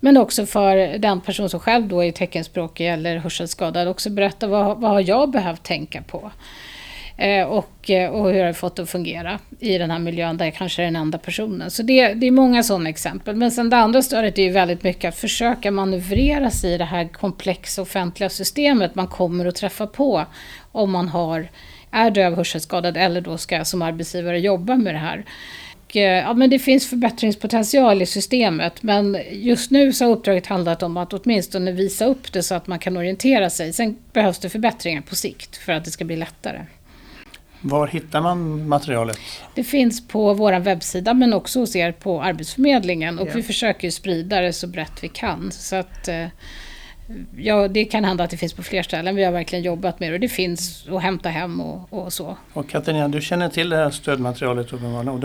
Men 0.00 0.16
också 0.16 0.46
för 0.46 0.98
den 0.98 1.20
person 1.20 1.48
som 1.48 1.60
själv 1.60 1.88
då 1.88 2.04
är 2.04 2.12
teckenspråkig 2.12 2.88
eller 2.88 3.16
hörselskadad 3.16 3.88
också 3.88 4.10
berätta 4.10 4.46
vad, 4.46 4.80
vad 4.80 4.90
har 4.90 5.00
jag 5.00 5.30
behövt 5.30 5.62
tänka 5.62 6.02
på? 6.02 6.30
Eh, 7.16 7.46
och, 7.46 7.90
eh, 7.90 8.10
och 8.10 8.30
hur 8.30 8.38
har 8.38 8.46
jag 8.46 8.56
fått 8.56 8.76
det 8.76 8.82
att 8.82 8.90
fungera 8.90 9.38
i 9.60 9.78
den 9.78 9.90
här 9.90 9.98
miljön 9.98 10.36
där 10.36 10.44
jag 10.44 10.54
kanske 10.54 10.82
är 10.82 10.84
den 10.84 10.96
enda 10.96 11.18
personen. 11.18 11.70
Så 11.70 11.82
det, 11.82 12.14
det 12.14 12.26
är 12.26 12.30
många 12.30 12.62
sådana 12.62 12.88
exempel. 12.88 13.36
Men 13.36 13.50
sen 13.50 13.70
det 13.70 13.76
andra 13.76 14.02
stödet 14.02 14.38
är 14.38 14.42
ju 14.42 14.50
väldigt 14.50 14.82
mycket 14.82 15.08
att 15.08 15.16
försöka 15.16 15.70
manövrera 15.70 16.50
sig 16.50 16.74
i 16.74 16.78
det 16.78 16.84
här 16.84 17.08
komplexa 17.08 17.82
offentliga 17.82 18.30
systemet 18.30 18.94
man 18.94 19.06
kommer 19.06 19.46
att 19.46 19.54
träffa 19.54 19.86
på 19.86 20.24
om 20.72 20.90
man 20.90 21.08
har, 21.08 21.48
är 21.94 22.10
döv 22.10 22.36
hörselskadad 22.36 22.96
eller 22.96 23.20
då 23.20 23.38
ska 23.38 23.64
som 23.64 23.82
arbetsgivare 23.82 24.40
jobba 24.40 24.76
med 24.76 24.94
det 24.94 24.98
här. 24.98 25.24
Eh, 25.94 26.02
ja, 26.02 26.34
men 26.34 26.50
det 26.50 26.58
finns 26.58 26.88
förbättringspotential 26.88 28.02
i 28.02 28.06
systemet 28.06 28.82
men 28.82 29.18
just 29.30 29.70
nu 29.70 29.92
så 29.92 30.04
har 30.04 30.12
uppdraget 30.12 30.46
handlat 30.46 30.82
om 30.82 30.96
att 30.96 31.12
åtminstone 31.12 31.72
visa 31.72 32.04
upp 32.04 32.32
det 32.32 32.42
så 32.42 32.54
att 32.54 32.66
man 32.66 32.78
kan 32.78 32.96
orientera 32.96 33.50
sig. 33.50 33.72
Sen 33.72 33.96
behövs 34.12 34.38
det 34.38 34.48
förbättringar 34.48 35.00
på 35.00 35.14
sikt 35.14 35.56
för 35.56 35.72
att 35.72 35.84
det 35.84 35.90
ska 35.90 36.04
bli 36.04 36.16
lättare. 36.16 36.60
Var 37.60 37.86
hittar 37.86 38.20
man 38.20 38.68
materialet? 38.68 39.18
Det 39.54 39.64
finns 39.64 40.08
på 40.08 40.34
vår 40.34 40.52
webbsida 40.52 41.14
men 41.14 41.32
också 41.32 41.60
hos 41.60 41.76
er 41.76 41.92
på 41.92 42.22
Arbetsförmedlingen 42.22 43.18
och 43.18 43.28
ja. 43.28 43.32
vi 43.34 43.42
försöker 43.42 43.90
sprida 43.90 44.40
det 44.40 44.52
så 44.52 44.66
brett 44.66 44.92
vi 45.02 45.08
kan. 45.08 45.52
Så 45.52 45.76
att, 45.76 46.08
eh, 46.08 46.26
ja, 47.36 47.68
det 47.68 47.84
kan 47.84 48.04
hända 48.04 48.24
att 48.24 48.30
det 48.30 48.36
finns 48.36 48.52
på 48.52 48.62
fler 48.62 48.82
ställen. 48.82 49.16
Vi 49.16 49.24
har 49.24 49.32
verkligen 49.32 49.64
jobbat 49.64 50.00
med 50.00 50.10
det 50.10 50.14
och 50.14 50.20
det 50.20 50.28
finns 50.28 50.88
att 50.88 51.02
hämta 51.02 51.28
hem 51.28 51.60
och, 51.60 51.92
och 51.92 52.12
så. 52.12 52.36
Och 52.52 52.68
Katarina, 52.68 53.08
du 53.08 53.20
känner 53.20 53.48
till 53.48 53.68
det 53.68 53.76
här 53.76 53.90
stödmaterialet 53.90 54.70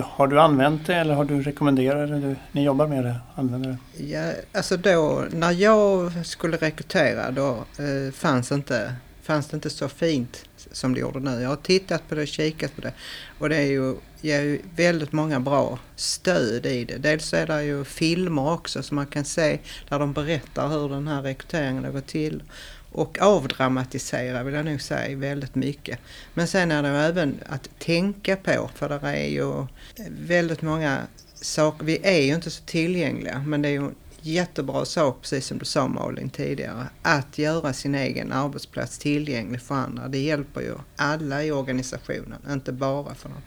Har 0.06 0.28
du 0.28 0.40
använt 0.40 0.88
det 0.88 0.96
eller 0.96 1.14
har 1.14 1.26
du 1.26 1.42
rekommenderat 1.42 2.10
det? 2.10 2.36
Ni 2.52 2.64
jobbar 2.64 2.88
med 2.88 3.04
det? 3.04 3.16
Använder 3.36 3.70
det? 3.70 4.04
Ja, 4.04 4.32
alltså 4.52 4.78
då, 4.78 5.26
när 5.32 5.52
jag 5.52 6.12
skulle 6.26 6.58
rekrytera 6.58 7.32
då 7.32 7.50
eh, 7.50 8.14
fanns, 8.14 8.52
inte, 8.52 8.94
fanns 9.22 9.48
det 9.48 9.56
inte 9.56 9.70
så 9.70 9.90
fint 9.90 10.46
som 10.72 10.94
det 10.94 11.00
gjorde 11.00 11.20
nu. 11.20 11.42
Jag 11.42 11.50
har 11.50 11.56
tittat 11.56 12.10
på 12.10 12.16
det 12.16 12.22
och 12.22 12.28
kikat 12.28 12.76
på 12.76 12.82
det 12.82 12.94
och 13.40 13.50
det 13.50 13.58
är 13.58 13.68
ju, 13.72 13.96
ger 14.22 14.42
ju 14.42 14.62
väldigt 14.76 15.12
många 15.12 15.40
bra 15.40 15.80
stöd 15.96 16.66
i 16.66 16.86
det. 16.86 16.98
Dels 16.98 17.34
är 17.34 17.48
det 17.48 17.64
ju 17.64 17.84
filmer 17.84 18.52
också 18.52 18.84
som 18.84 18.96
man 18.96 19.06
kan 19.08 19.26
se 19.26 19.60
där 19.90 20.00
de 20.00 20.14
berättar 20.14 20.68
hur 20.68 20.90
den 20.90 21.08
här 21.08 21.22
rekryteringen 21.22 21.84
har 21.84 21.92
gått 21.92 22.08
till 22.08 22.44
och 22.92 23.22
avdramatisera 23.22 24.44
vill 24.44 24.54
jag 24.54 24.66
nog 24.66 24.82
säga 24.82 25.18
väldigt 25.18 25.56
mycket. 25.56 26.00
Men 26.34 26.48
sen 26.48 26.72
är 26.72 26.84
det 26.84 26.90
även 26.90 27.40
att 27.46 27.70
tänka 27.80 28.36
på 28.36 28.70
för 28.76 28.90
det 28.90 29.00
är 29.08 29.28
ju 29.28 29.66
väldigt 30.08 30.62
många 30.62 30.98
saker. 31.34 31.86
Vi 31.86 32.00
är 32.04 32.22
ju 32.22 32.36
inte 32.36 32.52
så 32.52 32.64
tillgängliga 32.64 33.44
men 33.48 33.62
det 33.62 33.70
är 33.70 33.74
ju 33.74 33.90
jättebra 34.22 34.86
sak, 34.86 35.22
precis 35.22 35.46
som 35.46 35.58
du 35.58 35.66
sa 35.66 35.88
Malin 35.88 36.30
tidigare, 36.30 36.88
att 37.02 37.38
göra 37.38 37.74
sin 37.74 37.96
egen 37.96 38.32
arbetsplats 38.32 38.98
tillgänglig 38.98 39.62
för 39.62 39.76
andra. 39.76 40.08
Det 40.08 40.20
hjälper 40.20 40.62
ju 40.62 40.76
alla 40.96 41.44
i 41.44 41.52
organisationen, 41.52 42.40
inte 42.50 42.72
bara 42.72 43.16
för 43.16 43.30
dem. 43.30 43.42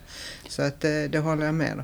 Så 0.49 0.61
att 0.61 0.81
det, 0.81 1.03
eh, 1.03 1.09
det 1.09 1.19
håller 1.19 1.45
jag 1.45 1.55
med 1.55 1.73
om. 1.73 1.83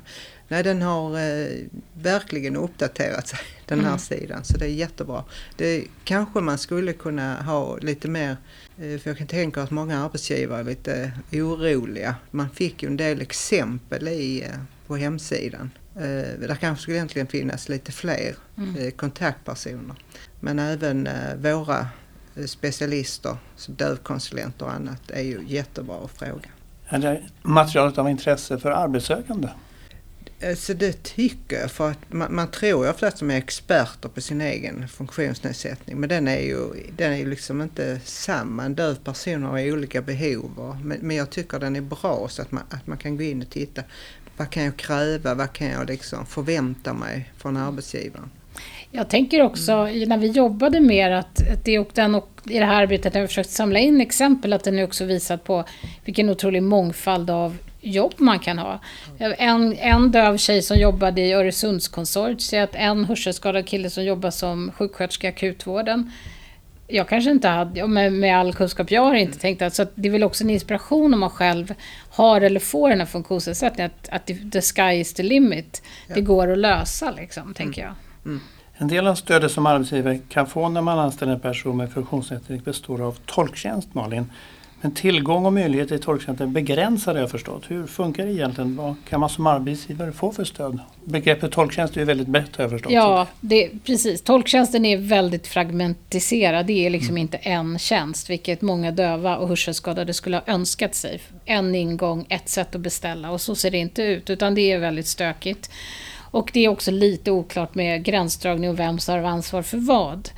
Nej, 0.50 0.62
den 0.62 0.82
har 0.82 1.18
eh, 1.18 1.48
verkligen 1.92 2.56
uppdaterat 2.56 3.28
sig, 3.28 3.38
den 3.66 3.80
här 3.80 3.86
mm. 3.86 3.98
sidan, 3.98 4.44
så 4.44 4.58
det 4.58 4.64
är 4.64 4.68
jättebra. 4.68 5.24
Det 5.56 5.84
kanske 6.04 6.40
man 6.40 6.58
skulle 6.58 6.92
kunna 6.92 7.42
ha 7.42 7.76
lite 7.76 8.08
mer, 8.08 8.36
eh, 8.78 8.98
för 8.98 9.10
jag 9.10 9.18
kan 9.18 9.26
tänka 9.26 9.62
att 9.62 9.70
många 9.70 10.04
arbetsgivare 10.04 10.60
är 10.60 10.64
lite 10.64 11.12
oroliga. 11.32 12.14
Man 12.30 12.50
fick 12.50 12.82
ju 12.82 12.86
en 12.86 12.96
del 12.96 13.20
exempel 13.20 14.08
i, 14.08 14.42
eh, 14.42 14.50
på 14.86 14.96
hemsidan 14.96 15.70
Eh, 15.96 16.38
där 16.38 16.56
kanske 16.60 16.82
skulle 16.82 16.96
egentligen 16.96 17.26
finnas 17.26 17.68
lite 17.68 17.92
fler 17.92 18.36
mm. 18.58 18.76
eh, 18.76 18.90
kontaktpersoner. 18.90 19.96
Men 20.40 20.58
även 20.58 21.06
eh, 21.06 21.34
våra 21.36 21.88
eh, 22.36 22.44
specialister, 22.44 23.36
som 23.56 23.74
dövkonsulenter 23.74 24.66
och 24.66 24.72
annat, 24.72 25.10
är 25.10 25.22
ju 25.22 25.40
jättebra 25.46 25.96
att 26.04 26.10
fråga. 26.10 26.48
Är 26.88 26.98
det 26.98 27.22
materialet 27.42 27.98
av 27.98 28.10
intresse 28.10 28.58
för 28.58 28.70
arbetssökande? 28.70 29.48
Alltså 30.44 30.74
det 30.74 31.02
tycker 31.02 31.60
jag, 31.60 31.70
för 31.70 31.90
att 31.90 31.98
man, 32.12 32.34
man 32.34 32.50
tror 32.50 32.84
ju 32.84 32.90
ofta 32.90 33.06
att 33.06 33.18
de 33.18 33.30
är 33.30 33.36
experter 33.36 34.08
på 34.08 34.20
sin 34.20 34.40
egen 34.40 34.88
funktionsnedsättning. 34.88 36.00
Men 36.00 36.08
den 36.08 36.28
är 36.28 36.40
ju, 36.40 36.72
den 36.96 37.12
är 37.12 37.16
ju 37.16 37.30
liksom 37.30 37.62
inte 37.62 38.00
samma. 38.04 38.64
En 38.64 38.74
döv 38.74 38.94
person 38.94 39.42
har 39.42 39.72
olika 39.72 40.02
behov. 40.02 40.76
Men, 40.82 40.98
men 41.00 41.16
jag 41.16 41.30
tycker 41.30 41.58
den 41.58 41.76
är 41.76 41.80
bra 41.80 42.26
så 42.28 42.42
att 42.42 42.52
man, 42.52 42.62
att 42.70 42.86
man 42.86 42.98
kan 42.98 43.16
gå 43.16 43.22
in 43.22 43.42
och 43.42 43.50
titta 43.50 43.82
vad 44.36 44.50
kan 44.50 44.64
jag 44.64 44.76
kräva, 44.76 45.34
vad 45.34 45.52
kan 45.52 45.66
jag 45.66 45.88
liksom 45.88 46.26
förvänta 46.26 46.92
mig 46.92 47.30
från 47.38 47.56
arbetsgivaren? 47.56 48.30
Jag 48.90 49.08
tänker 49.08 49.42
också 49.42 49.72
mm. 49.72 50.08
när 50.08 50.18
vi 50.18 50.26
jobbade 50.26 50.80
med 50.80 51.18
att, 51.18 51.48
att 51.52 51.64
det 51.64 51.78
och 51.78 51.90
den 51.94 52.14
och 52.14 52.28
i 52.44 52.58
det 52.58 52.64
här 52.64 52.82
arbetet 52.82 53.14
när 53.14 53.20
vi 53.20 53.26
försökt 53.26 53.50
samla 53.50 53.78
in 53.78 54.00
exempel 54.00 54.52
att 54.52 54.64
den 54.64 54.78
är 54.78 54.84
också 54.84 55.04
visat 55.04 55.44
på 55.44 55.64
vilken 56.04 56.30
otrolig 56.30 56.62
mångfald 56.62 57.30
av 57.30 57.56
jobb 57.80 58.14
man 58.16 58.38
kan 58.38 58.58
ha. 58.58 58.80
En, 59.18 59.76
en 59.78 60.10
döv 60.10 60.36
tjej 60.36 60.62
som 60.62 60.76
jobbade 60.76 61.20
i 61.20 61.32
Öresundskonsortiet, 61.32 62.70
en 62.72 63.04
hörselskadad 63.04 63.66
kille 63.66 63.90
som 63.90 64.04
jobbar 64.04 64.30
som 64.30 64.72
sjuksköterska 64.76 65.26
i 65.26 65.30
akutvården 65.30 66.12
jag 66.90 67.08
kanske 67.08 67.30
inte 67.30 67.48
hade, 67.48 67.86
med, 67.86 68.12
med 68.12 68.38
all 68.38 68.54
kunskap 68.54 68.90
jag 68.90 69.02
har 69.02 69.14
inte 69.14 69.32
mm. 69.32 69.38
tänkt 69.38 69.62
att, 69.62 69.74
så 69.74 69.82
att 69.82 69.92
det 69.94 70.08
är 70.08 70.12
väl 70.12 70.24
också 70.24 70.44
en 70.44 70.50
inspiration 70.50 71.14
om 71.14 71.20
man 71.20 71.30
själv 71.30 71.74
har 72.10 72.40
eller 72.40 72.60
får 72.60 72.88
den 72.88 72.98
här 72.98 73.06
funktionsnedsättningen, 73.06 73.90
att, 74.02 74.08
att 74.08 74.52
the 74.52 74.62
sky 74.62 75.00
is 75.00 75.14
the 75.14 75.22
limit. 75.22 75.82
Ja. 76.06 76.14
Det 76.14 76.20
går 76.20 76.52
att 76.52 76.58
lösa 76.58 77.10
liksom, 77.10 77.42
mm. 77.42 77.54
tänker 77.54 77.82
jag. 77.82 77.92
Mm. 78.24 78.40
En 78.74 78.88
del 78.88 79.06
av 79.06 79.14
stödet 79.14 79.52
som 79.52 79.66
arbetsgivare 79.66 80.18
kan 80.28 80.46
få 80.46 80.68
när 80.68 80.82
man 80.82 80.98
anställer 80.98 81.32
en 81.32 81.40
person 81.40 81.76
med 81.76 81.92
funktionsnedsättning 81.92 82.60
består 82.60 83.02
av 83.02 83.18
tolktjänst 83.26 83.94
Malin. 83.94 84.30
Men 84.82 84.92
tillgång 84.92 85.46
och 85.46 85.52
möjligheter 85.52 85.96
till 85.96 86.04
tolktjänst 86.04 86.40
är 86.40 86.46
begränsade 86.46 87.18
har 87.18 87.22
jag 87.22 87.30
förstått. 87.30 87.62
Hur 87.68 87.86
funkar 87.86 88.26
det 88.26 88.32
egentligen? 88.32 88.76
Vad 88.76 88.94
kan 89.08 89.20
man 89.20 89.28
som 89.28 89.46
arbetsgivare 89.46 90.12
få 90.12 90.32
för 90.32 90.44
stöd? 90.44 90.78
Begreppet 91.04 91.52
tolktjänst 91.52 91.96
är 91.96 92.00
ju 92.00 92.06
väldigt 92.06 92.28
brett 92.28 92.56
har 92.56 92.64
jag 92.64 92.70
förstått. 92.70 92.92
Ja, 92.92 93.26
det, 93.40 93.70
precis. 93.84 94.22
Tolktjänsten 94.22 94.84
är 94.84 94.96
väldigt 94.96 95.46
fragmentiserad. 95.46 96.66
Det 96.66 96.86
är 96.86 96.90
liksom 96.90 97.10
mm. 97.10 97.18
inte 97.18 97.36
en 97.36 97.78
tjänst, 97.78 98.30
vilket 98.30 98.62
många 98.62 98.90
döva 98.90 99.36
och 99.36 99.48
hörselskadade 99.48 100.14
skulle 100.14 100.36
ha 100.36 100.44
önskat 100.46 100.94
sig. 100.94 101.20
En 101.44 101.74
ingång, 101.74 102.26
ett 102.28 102.48
sätt 102.48 102.74
att 102.74 102.80
beställa 102.80 103.30
och 103.30 103.40
så 103.40 103.54
ser 103.54 103.70
det 103.70 103.78
inte 103.78 104.02
ut, 104.02 104.30
utan 104.30 104.54
det 104.54 104.72
är 104.72 104.78
väldigt 104.78 105.06
stökigt. 105.06 105.70
Och 106.30 106.50
det 106.52 106.64
är 106.64 106.68
också 106.68 106.90
lite 106.90 107.30
oklart 107.30 107.74
med 107.74 108.04
gränsdragning 108.04 108.70
och 108.70 108.78
vem 108.78 108.98
som 108.98 109.14
har 109.14 109.22
ansvar 109.22 109.62
för 109.62 109.78
vad. 109.78 110.28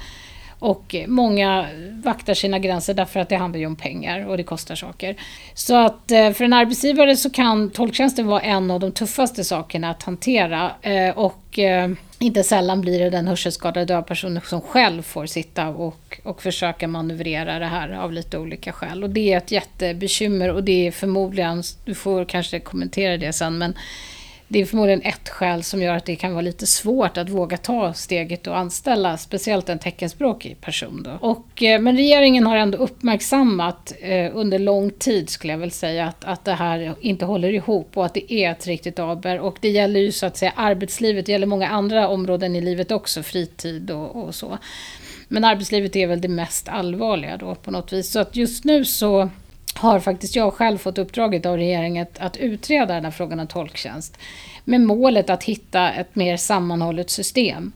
Och 0.63 0.95
många 1.07 1.67
vaktar 2.05 2.35
sina 2.35 2.59
gränser 2.59 2.95
därför 2.95 3.21
att 3.21 3.29
det 3.29 3.37
handlar 3.37 3.61
ju 3.61 3.67
om 3.67 3.77
pengar 3.77 4.27
och 4.27 4.37
det 4.37 4.43
kostar 4.43 4.75
saker. 4.75 5.17
Så 5.55 5.77
att 5.77 6.11
eh, 6.11 6.33
för 6.33 6.45
en 6.45 6.53
arbetsgivare 6.53 7.17
så 7.17 7.31
kan 7.31 7.71
tolktjänsten 7.71 8.27
vara 8.27 8.41
en 8.41 8.71
av 8.71 8.81
de 8.81 8.93
tuffaste 8.93 9.45
sakerna 9.45 9.91
att 9.91 10.03
hantera. 10.03 10.71
Eh, 10.83 11.19
och 11.19 11.59
eh, 11.59 11.91
inte 12.19 12.43
sällan 12.43 12.81
blir 12.81 12.99
det 12.99 13.11
den 13.11 13.29
hörselskadade 13.29 13.85
döva 13.87 14.03
personen 14.03 14.43
som 14.45 14.61
själv 14.61 15.03
får 15.03 15.27
sitta 15.27 15.69
och, 15.69 16.21
och 16.23 16.43
försöka 16.43 16.89
manövrera 16.89 17.59
det 17.59 17.67
här 17.67 17.93
av 17.93 18.13
lite 18.13 18.39
olika 18.39 18.73
skäl. 18.73 19.05
Och 19.05 19.11
det 19.11 19.33
är 19.33 19.37
ett 19.37 19.51
jättebekymmer 19.51 20.53
och 20.53 20.65
det 20.65 20.87
är 20.87 20.91
förmodligen, 20.91 21.63
du 21.85 21.95
får 21.95 22.25
kanske 22.25 22.61
kommentera 22.61 23.17
det 23.17 23.33
sen, 23.33 23.59
men 23.59 23.75
det 24.53 24.61
är 24.61 24.65
förmodligen 24.65 25.03
ett 25.03 25.29
skäl 25.29 25.63
som 25.63 25.83
gör 25.83 25.97
att 25.97 26.05
det 26.05 26.17
kan 26.17 26.33
vara 26.33 26.43
lite 26.43 26.67
svårt 26.67 27.17
att 27.17 27.29
våga 27.29 27.57
ta 27.57 27.93
steget 27.93 28.47
och 28.47 28.59
anställa 28.59 29.17
speciellt 29.17 29.69
en 29.69 29.79
teckenspråkig 29.79 30.61
person. 30.61 31.03
Då. 31.03 31.29
Och, 31.29 31.63
eh, 31.63 31.81
men 31.81 31.97
regeringen 31.97 32.47
har 32.47 32.57
ändå 32.57 32.79
uppmärksammat 32.79 33.93
eh, 34.01 34.31
under 34.35 34.59
lång 34.59 34.91
tid 34.91 35.31
skulle 35.31 35.53
jag 35.53 35.59
väl 35.59 35.71
säga 35.71 36.07
att, 36.07 36.25
att 36.25 36.45
det 36.45 36.53
här 36.53 36.95
inte 37.01 37.25
håller 37.25 37.53
ihop 37.53 37.97
och 37.97 38.07
att 38.07 38.15
det 38.15 38.33
är 38.33 38.53
ett 38.53 38.67
riktigt 38.67 38.99
aber. 38.99 39.39
Och 39.41 39.57
det 39.61 39.71
gäller 39.71 40.01
ju 40.01 40.13
så 40.13 40.27
att 40.27 40.37
säga 40.37 40.53
arbetslivet, 40.57 41.27
det 41.27 41.33
gäller 41.33 41.47
många 41.47 41.69
andra 41.69 42.09
områden 42.09 42.57
i 42.57 42.61
livet 42.61 42.91
också, 42.91 43.23
fritid 43.23 43.91
och, 43.91 44.25
och 44.25 44.35
så. 44.35 44.59
Men 45.29 45.45
arbetslivet 45.45 45.97
är 45.97 46.07
väl 46.07 46.21
det 46.21 46.29
mest 46.29 46.69
allvarliga 46.69 47.37
då 47.37 47.55
på 47.55 47.71
något 47.71 47.93
vis. 47.93 48.11
Så 48.11 48.21
att 48.21 48.37
just 48.37 48.65
nu 48.65 48.85
så 48.85 49.31
har 49.75 50.01
faktiskt 50.01 50.37
jag 50.37 50.53
själv 50.53 50.79
fått 50.79 50.99
uppdraget 50.99 51.47
av 51.47 51.57
regeringen 51.57 52.07
att 52.19 52.37
utreda 52.37 52.95
den 52.95 53.05
här 53.05 53.11
frågan 53.11 53.41
om 53.41 53.47
tolktjänst. 53.47 54.19
Med 54.65 54.81
målet 54.81 55.31
att 55.31 55.45
hitta 55.45 55.93
ett 55.93 56.15
mer 56.15 56.37
sammanhållet 56.37 57.11
system. 57.11 57.73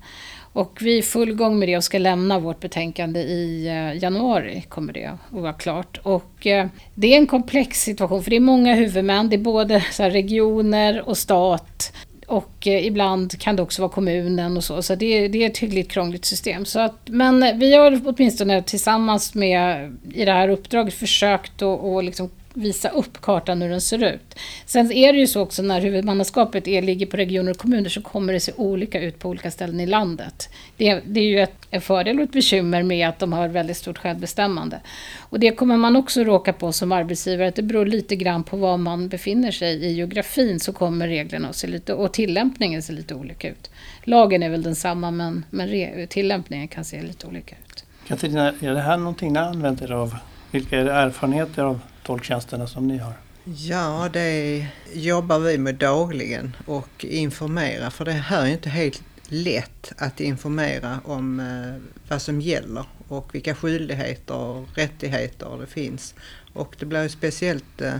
Och 0.57 0.79
vi 0.81 0.99
är 0.99 1.03
full 1.03 1.35
gång 1.35 1.59
med 1.59 1.69
det 1.69 1.77
och 1.77 1.85
ska 1.85 1.99
lämna 1.99 2.39
vårt 2.39 2.61
betänkande 2.61 3.21
i 3.21 3.67
eh, 3.67 4.03
januari. 4.03 4.65
kommer 4.69 4.93
det 4.93 5.05
att 5.05 5.19
vara 5.31 5.53
klart. 5.53 6.01
Och 6.03 6.47
eh, 6.47 6.67
det 6.95 7.13
är 7.13 7.17
en 7.17 7.27
komplex 7.27 7.83
situation 7.83 8.23
för 8.23 8.31
det 8.31 8.37
är 8.37 8.41
många 8.41 8.75
huvudmän. 8.75 9.29
Det 9.29 9.37
är 9.37 9.39
både 9.39 9.79
regioner 9.99 11.09
och 11.09 11.19
stat 11.19 11.93
och 12.27 12.67
eh, 12.67 12.87
ibland 12.87 13.41
kan 13.41 13.57
det 13.57 13.63
också 13.63 13.83
vara 13.83 13.93
kommunen 13.93 14.57
och 14.57 14.65
så. 14.65 14.83
Så 14.83 14.95
det, 14.95 15.29
det 15.29 15.43
är 15.43 15.51
ett 15.51 15.59
hyggligt 15.59 15.91
krångligt 15.91 16.25
system. 16.25 16.65
Så 16.65 16.81
att, 16.81 16.99
men 17.05 17.59
vi 17.59 17.75
har 17.75 18.01
åtminstone 18.05 18.63
tillsammans 18.63 19.35
med 19.35 19.97
i 20.13 20.25
det 20.25 20.33
här 20.33 20.49
uppdraget 20.49 20.95
försökt 20.95 21.63
att 21.63 22.05
liksom 22.05 22.31
visa 22.57 22.89
upp 22.89 23.21
kartan 23.21 23.63
hur 23.63 23.69
den 23.69 23.81
ser 23.81 24.05
ut. 24.05 24.39
Sen 24.67 24.93
är 24.93 25.13
det 25.13 25.19
ju 25.19 25.27
så 25.27 25.41
också 25.41 25.63
när 25.63 25.81
huvudmannaskapet 25.81 26.69
är, 26.69 26.83
ligger 26.83 27.07
på 27.07 27.17
regioner 27.17 27.51
och 27.51 27.59
kommuner 27.59 27.89
så 27.89 28.03
kommer 28.03 28.33
det 28.33 28.41
se 28.41 28.53
olika 28.57 29.01
ut 29.01 29.19
på 29.19 29.29
olika 29.29 29.51
ställen 29.51 29.81
i 29.81 29.87
landet. 29.87 30.49
Det, 30.77 31.01
det 31.07 31.21
är 31.21 31.25
ju 31.25 31.41
ett, 31.41 31.57
en 31.71 31.81
fördel 31.81 32.19
och 32.19 32.25
ett 32.25 32.33
bekymmer 32.33 32.83
med 32.83 33.09
att 33.09 33.19
de 33.19 33.33
har 33.33 33.49
väldigt 33.49 33.77
stort 33.77 33.99
självbestämmande. 33.99 34.81
Och 35.19 35.41
det 35.41 35.51
kommer 35.51 35.77
man 35.77 35.97
också 35.97 36.25
råka 36.25 36.53
på 36.53 36.73
som 36.73 36.93
arbetsgivare, 36.93 37.49
att 37.49 37.57
det 37.57 37.63
beror 37.63 37.87
lite 37.87 38.17
grann 38.17 38.45
på 38.45 38.57
var 38.57 38.77
man 38.77 39.09
befinner 39.09 39.51
sig 39.51 39.85
i 39.85 39.93
geografin 39.93 40.61
så 40.61 40.73
kommer 40.73 41.09
reglerna 41.09 41.49
att 41.49 41.57
se 41.57 41.67
lite, 41.67 41.95
och 41.95 42.13
tillämpningen 42.13 42.83
se 42.83 42.93
lite 42.93 43.15
olika 43.15 43.49
ut. 43.49 43.71
Lagen 44.05 44.43
är 44.43 44.51
väl 44.51 44.63
densamma 44.63 45.11
men, 45.11 45.45
men 45.51 46.07
tillämpningen 46.09 46.69
kan 46.69 46.85
se 46.85 47.03
lite 47.03 47.27
olika 47.27 47.57
ut. 47.67 47.85
Katarina, 48.07 48.53
är 48.61 48.75
det 48.75 48.81
här 48.81 48.97
någonting 48.97 49.33
ni 49.33 49.39
använt 49.39 49.83
er 49.83 49.93
av? 49.93 50.17
Vilka 50.51 50.79
är 50.79 50.87
erfarenheter 50.87 51.63
av 51.63 51.81
tolktjänsterna 52.07 52.67
som 52.67 52.89
ni 52.89 52.99
har? 52.99 53.13
Ja, 53.45 54.09
det 54.13 54.67
jobbar 54.93 55.39
vi 55.39 55.59
med 55.59 55.75
dagligen 55.75 56.57
och 56.67 57.05
informera 57.05 57.91
för 57.91 58.05
det 58.05 58.13
här 58.13 58.43
är 58.43 58.47
inte 58.47 58.69
helt 58.69 59.03
lätt 59.29 59.93
att 59.99 60.21
informera 60.21 61.01
om 61.05 61.41
eh, 61.41 61.83
vad 62.09 62.23
som 62.23 62.41
gäller 62.41 62.85
och 63.09 63.35
vilka 63.35 63.55
skyldigheter 63.55 64.35
och 64.35 64.67
rättigheter 64.75 65.59
det 65.61 65.67
finns. 65.67 66.15
Och 66.53 66.77
det 66.79 66.87
blir 66.87 67.09
speciellt 67.09 67.81
eh, 67.81 67.95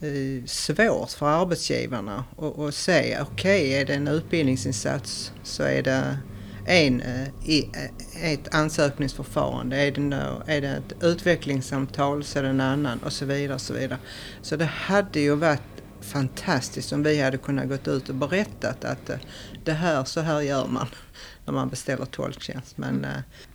eh, 0.00 0.44
svårt 0.46 1.10
för 1.10 1.26
arbetsgivarna 1.26 2.24
att 2.58 2.74
se, 2.74 3.18
okej 3.20 3.60
okay, 3.62 3.72
är 3.72 3.84
det 3.84 3.94
en 3.94 4.08
utbildningsinsats 4.08 5.32
så 5.42 5.62
är 5.62 5.82
det 5.82 6.18
en, 6.66 7.00
eh, 7.00 7.28
eh, 7.46 8.32
ett 8.32 8.54
ansökningsförfarande. 8.54 9.76
Är 9.76 9.90
det, 9.90 10.16
är 10.46 10.60
det 10.60 10.68
ett 10.68 11.02
utvecklingssamtal 11.02 12.24
så 12.24 12.38
är 12.38 12.42
det 12.42 12.48
en 12.48 12.60
annan 12.60 12.98
och 12.98 13.12
så 13.12 13.24
vidare. 13.24 13.58
Så, 13.58 13.74
vidare. 13.74 13.98
så 14.42 14.56
det 14.56 14.64
hade 14.64 15.20
ju 15.20 15.34
varit 15.34 15.60
fantastiskt 16.00 16.92
om 16.92 17.02
vi 17.02 17.22
hade 17.22 17.38
kunnat 17.38 17.68
gått 17.68 17.88
ut 17.88 18.08
och 18.08 18.14
berättat 18.14 18.84
att 18.84 19.10
eh, 19.10 19.18
det 19.64 19.72
här, 19.72 20.04
så 20.04 20.20
här 20.20 20.40
gör 20.40 20.66
man 20.66 20.86
när 21.44 21.52
man 21.52 21.68
beställer 21.68 22.04
tolktjänst. 22.04 22.78
Men 22.78 23.06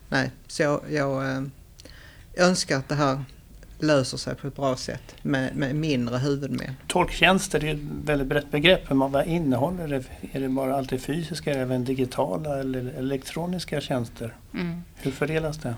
nej, 0.10 0.32
så 0.48 0.84
jag 0.90 1.50
önskar 2.38 2.78
att 2.78 2.90
det 2.90 2.96
här 2.96 3.24
löser 3.84 4.18
sig 4.18 4.36
på 4.36 4.48
ett 4.48 4.56
bra 4.56 4.76
sätt 4.76 5.16
med, 5.22 5.56
med 5.56 5.76
mindre 5.76 6.18
huvudmän. 6.18 6.76
Tolktjänster 6.88 7.66
är 7.66 7.74
ett 7.74 7.80
väldigt 8.06 8.28
brett 8.28 8.52
begrepp. 8.52 8.90
Men 8.90 9.12
vad 9.12 9.28
innehåller 9.28 9.88
det? 9.88 10.04
Är 10.32 10.42
det 10.42 10.50
bara 10.50 10.76
alltid 10.76 11.02
fysiska, 11.02 11.54
även 11.54 11.86
digitala 11.86 12.60
eller 12.60 12.94
elektroniska 12.98 13.82
tjänster? 13.82 14.36
Mm. 14.54 14.84
Hur 14.96 15.12
fördelas 15.12 15.58
det? 15.58 15.76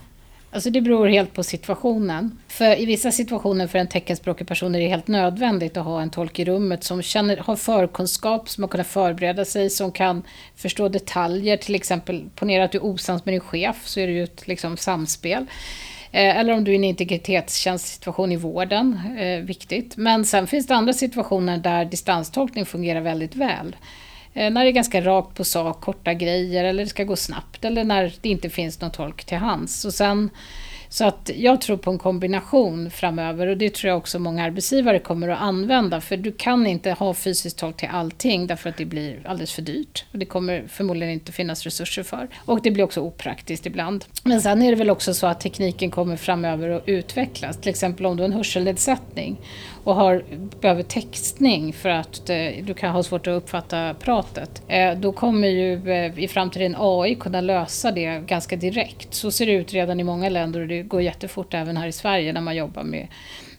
Alltså 0.54 0.70
det 0.70 0.82
beror 0.82 1.08
helt 1.08 1.34
på 1.34 1.44
situationen. 1.44 2.40
För 2.48 2.80
I 2.82 2.86
vissa 2.86 3.12
situationer 3.12 3.68
för 3.68 3.80
en 3.80 3.88
teckenspråkig 3.88 4.48
person 4.48 4.76
är 4.76 4.80
det 4.80 4.88
helt 4.88 5.08
nödvändigt 5.08 5.78
att 5.78 5.86
ha 5.86 6.02
en 6.02 6.10
tolk 6.10 6.40
i 6.40 6.46
rummet 6.46 6.84
som 6.84 7.02
känner, 7.02 7.38
har 7.38 7.56
förkunskap, 7.56 8.50
som 8.50 8.64
har 8.64 8.70
kunnat 8.70 8.88
förbereda 8.88 9.46
sig, 9.46 9.70
som 9.70 9.92
kan 9.92 10.24
förstå 10.56 10.90
detaljer. 10.90 11.58
Till 11.58 11.76
exempel, 11.76 12.30
ponera 12.36 12.64
att 12.64 12.72
du 12.72 12.78
är 12.78 12.86
osams 12.86 13.26
med 13.26 13.34
din 13.34 13.42
chef 13.42 13.88
så 13.88 14.00
är 14.00 14.08
det 14.08 14.14
ju 14.14 14.24
ett 14.24 14.48
liksom, 14.48 14.78
samspel. 14.78 15.46
Eh, 16.14 16.38
eller 16.38 16.54
om 16.54 16.64
du 16.64 16.72
är 16.72 16.74
i 16.74 16.78
en 16.78 16.84
integritetstjänstsituation 16.84 18.32
i 18.32 18.36
vården, 18.36 19.00
eh, 19.18 19.46
viktigt. 19.46 19.98
Men 19.98 20.26
sen 20.26 20.48
finns 20.48 20.68
det 20.68 20.76
andra 20.76 20.94
situationer 20.94 21.58
där 21.58 21.86
distanstolkning 21.86 22.66
fungerar 22.66 23.02
väldigt 23.02 23.36
väl. 23.36 23.76
Eh, 24.34 24.52
när 24.52 24.64
det 24.64 24.70
är 24.70 24.72
ganska 24.72 25.02
rakt 25.02 25.38
på 25.38 25.44
sak, 25.44 25.82
korta 25.82 26.14
grejer 26.14 26.64
eller 26.64 26.84
det 26.84 26.90
ska 26.90 27.04
gå 27.04 27.16
snabbt 27.16 27.66
eller 27.66 27.84
när 27.84 28.14
det 28.22 28.30
inte 28.30 28.50
finns 28.50 28.82
någon 28.82 28.92
tolk 28.92 29.26
till 29.26 29.38
hands. 29.38 29.86
Och 29.86 29.94
sen 29.94 30.30
så 30.94 31.06
att 31.06 31.32
jag 31.36 31.62
tror 31.62 31.78
på 31.78 31.92
en 31.92 31.98
kombination 31.98 32.92
framöver 32.92 33.48
och 33.48 33.58
det 33.58 33.74
tror 33.74 33.90
jag 33.90 33.98
också 33.98 34.20
många 34.20 34.44
arbetsgivare 34.44 35.00
kommer 35.00 35.30
att 35.30 35.42
använda. 35.42 36.02
För 36.02 36.18
du 36.18 36.32
kan 36.32 36.68
inte 36.68 36.92
ha 36.92 37.14
fysiskt 37.14 37.58
tolk 37.58 37.78
till 37.78 37.90
allting 37.92 38.48
därför 38.48 38.70
att 38.70 38.78
det 38.78 38.86
blir 38.86 39.20
alldeles 39.26 39.54
för 39.54 39.62
dyrt. 39.62 40.06
Och 40.12 40.20
det 40.20 40.26
kommer 40.26 40.64
förmodligen 40.68 41.14
inte 41.14 41.32
finnas 41.32 41.64
resurser 41.64 42.04
för. 42.04 42.28
Och 42.46 42.62
det 42.62 42.72
blir 42.72 42.84
också 42.84 43.02
opraktiskt 43.02 43.66
ibland. 43.66 44.06
Men 44.24 44.42
sen 44.42 44.62
är 44.62 44.72
det 44.72 44.78
väl 44.78 44.90
också 44.90 45.14
så 45.14 45.28
att 45.28 45.40
tekniken 45.40 45.92
kommer 45.92 46.18
framöver 46.18 46.70
att 46.70 46.84
utvecklas. 46.86 47.58
Till 47.58 47.70
exempel 47.70 48.06
om 48.06 48.18
du 48.18 48.24
har 48.24 48.30
en 48.30 48.34
hörselnedsättning 48.34 49.38
och 49.84 49.96
har, 49.96 50.24
behöver 50.62 50.84
textning 50.84 51.74
för 51.74 51.90
att 51.90 52.30
eh, 52.30 52.38
du 52.64 52.74
kan 52.74 52.92
ha 52.92 53.04
svårt 53.04 53.28
att 53.28 53.38
uppfatta 53.38 53.94
pratet. 53.94 54.62
Eh, 54.68 54.94
då 54.94 55.12
kommer 55.12 55.48
ju 55.48 55.92
eh, 55.92 56.20
i 56.20 56.28
framtiden 56.28 56.76
AI 56.78 57.16
kunna 57.16 57.42
lösa 57.42 57.92
det 57.92 58.20
ganska 58.28 58.56
direkt. 58.56 59.14
Så 59.14 59.32
ser 59.32 59.46
det 59.46 59.52
ut 59.52 59.74
redan 59.74 60.00
i 60.00 60.04
många 60.04 60.30
länder 60.30 60.62
och 60.62 60.68
det 60.68 60.83
går 60.84 61.02
jättefort 61.02 61.54
även 61.54 61.78
här 61.78 61.88
i 61.88 61.92
Sverige 61.92 62.34
när 62.34 62.42
man 62.42 62.56
jobbar 62.56 62.84
med 62.84 63.08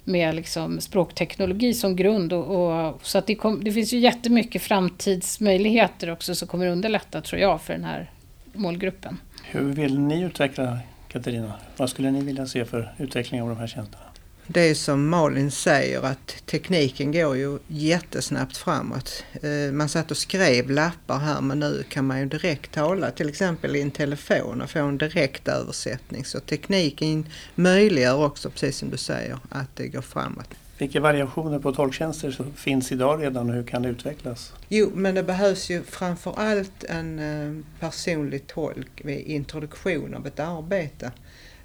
med 0.04 0.34
liksom 0.34 0.80
språkteknologi 0.80 1.74
som 1.74 1.96
grund. 1.96 2.32
Och, 2.32 2.86
och 2.86 3.06
så 3.06 3.18
att 3.18 3.26
det, 3.26 3.34
kom, 3.34 3.64
det 3.64 3.72
finns 3.72 3.92
ju 3.92 3.98
jättemycket 3.98 4.62
framtidsmöjligheter 4.62 6.10
också 6.10 6.34
som 6.34 6.48
kommer 6.48 6.66
underlätta, 6.66 7.20
tror 7.20 7.40
jag, 7.40 7.62
för 7.62 7.72
den 7.72 7.84
här 7.84 8.10
målgruppen. 8.52 9.18
Hur 9.44 9.72
vill 9.72 9.98
ni 9.98 10.22
utveckla, 10.22 10.78
Katarina? 11.08 11.52
Vad 11.76 11.90
skulle 11.90 12.10
ni 12.10 12.22
vilja 12.22 12.46
se 12.46 12.64
för 12.64 12.94
utveckling 12.98 13.42
av 13.42 13.48
de 13.48 13.58
här 13.58 13.66
tjänsterna? 13.66 14.03
Det 14.46 14.60
är 14.60 14.74
som 14.74 15.08
Malin 15.08 15.50
säger 15.50 16.02
att 16.02 16.46
tekniken 16.46 17.12
går 17.12 17.36
ju 17.36 17.58
jättesnabbt 17.66 18.56
framåt. 18.56 19.24
Eh, 19.42 19.72
man 19.72 19.88
satt 19.88 20.10
och 20.10 20.16
skrev 20.16 20.70
lappar 20.70 21.18
här 21.18 21.40
men 21.40 21.60
nu 21.60 21.84
kan 21.88 22.06
man 22.06 22.20
ju 22.20 22.26
direkt 22.26 22.72
tala 22.72 23.10
till 23.10 23.28
exempel 23.28 23.76
i 23.76 23.82
en 23.82 23.90
telefon 23.90 24.62
och 24.62 24.70
få 24.70 24.78
en 24.78 24.98
direkt 24.98 25.48
översättning. 25.48 26.24
Så 26.24 26.40
tekniken 26.40 27.26
möjliggör 27.54 28.24
också, 28.24 28.50
precis 28.50 28.76
som 28.76 28.90
du 28.90 28.96
säger, 28.96 29.38
att 29.48 29.76
det 29.76 29.88
går 29.88 30.02
framåt. 30.02 30.48
Vilka 30.78 31.00
variationer 31.00 31.58
på 31.58 31.72
tolktjänster 31.72 32.36
finns 32.56 32.92
idag 32.92 33.22
redan 33.22 33.50
och 33.50 33.54
hur 33.54 33.62
kan 33.62 33.82
det 33.82 33.88
utvecklas? 33.88 34.52
Jo, 34.68 34.90
men 34.94 35.14
det 35.14 35.22
behövs 35.22 35.70
ju 35.70 35.82
framförallt 35.82 36.84
en 36.84 37.18
eh, 37.18 37.64
personlig 37.80 38.46
tolk 38.46 39.00
vid 39.04 39.26
introduktion 39.26 40.14
av 40.14 40.26
ett 40.26 40.40
arbete. 40.40 41.12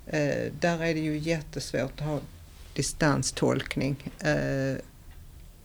Eh, 0.08 0.52
där 0.60 0.84
är 0.84 0.94
det 0.94 1.00
ju 1.00 1.18
jättesvårt 1.18 2.02
att 2.02 2.08
ha 2.08 2.20
distanstolkning. 2.80 4.12
Eh, 4.20 4.82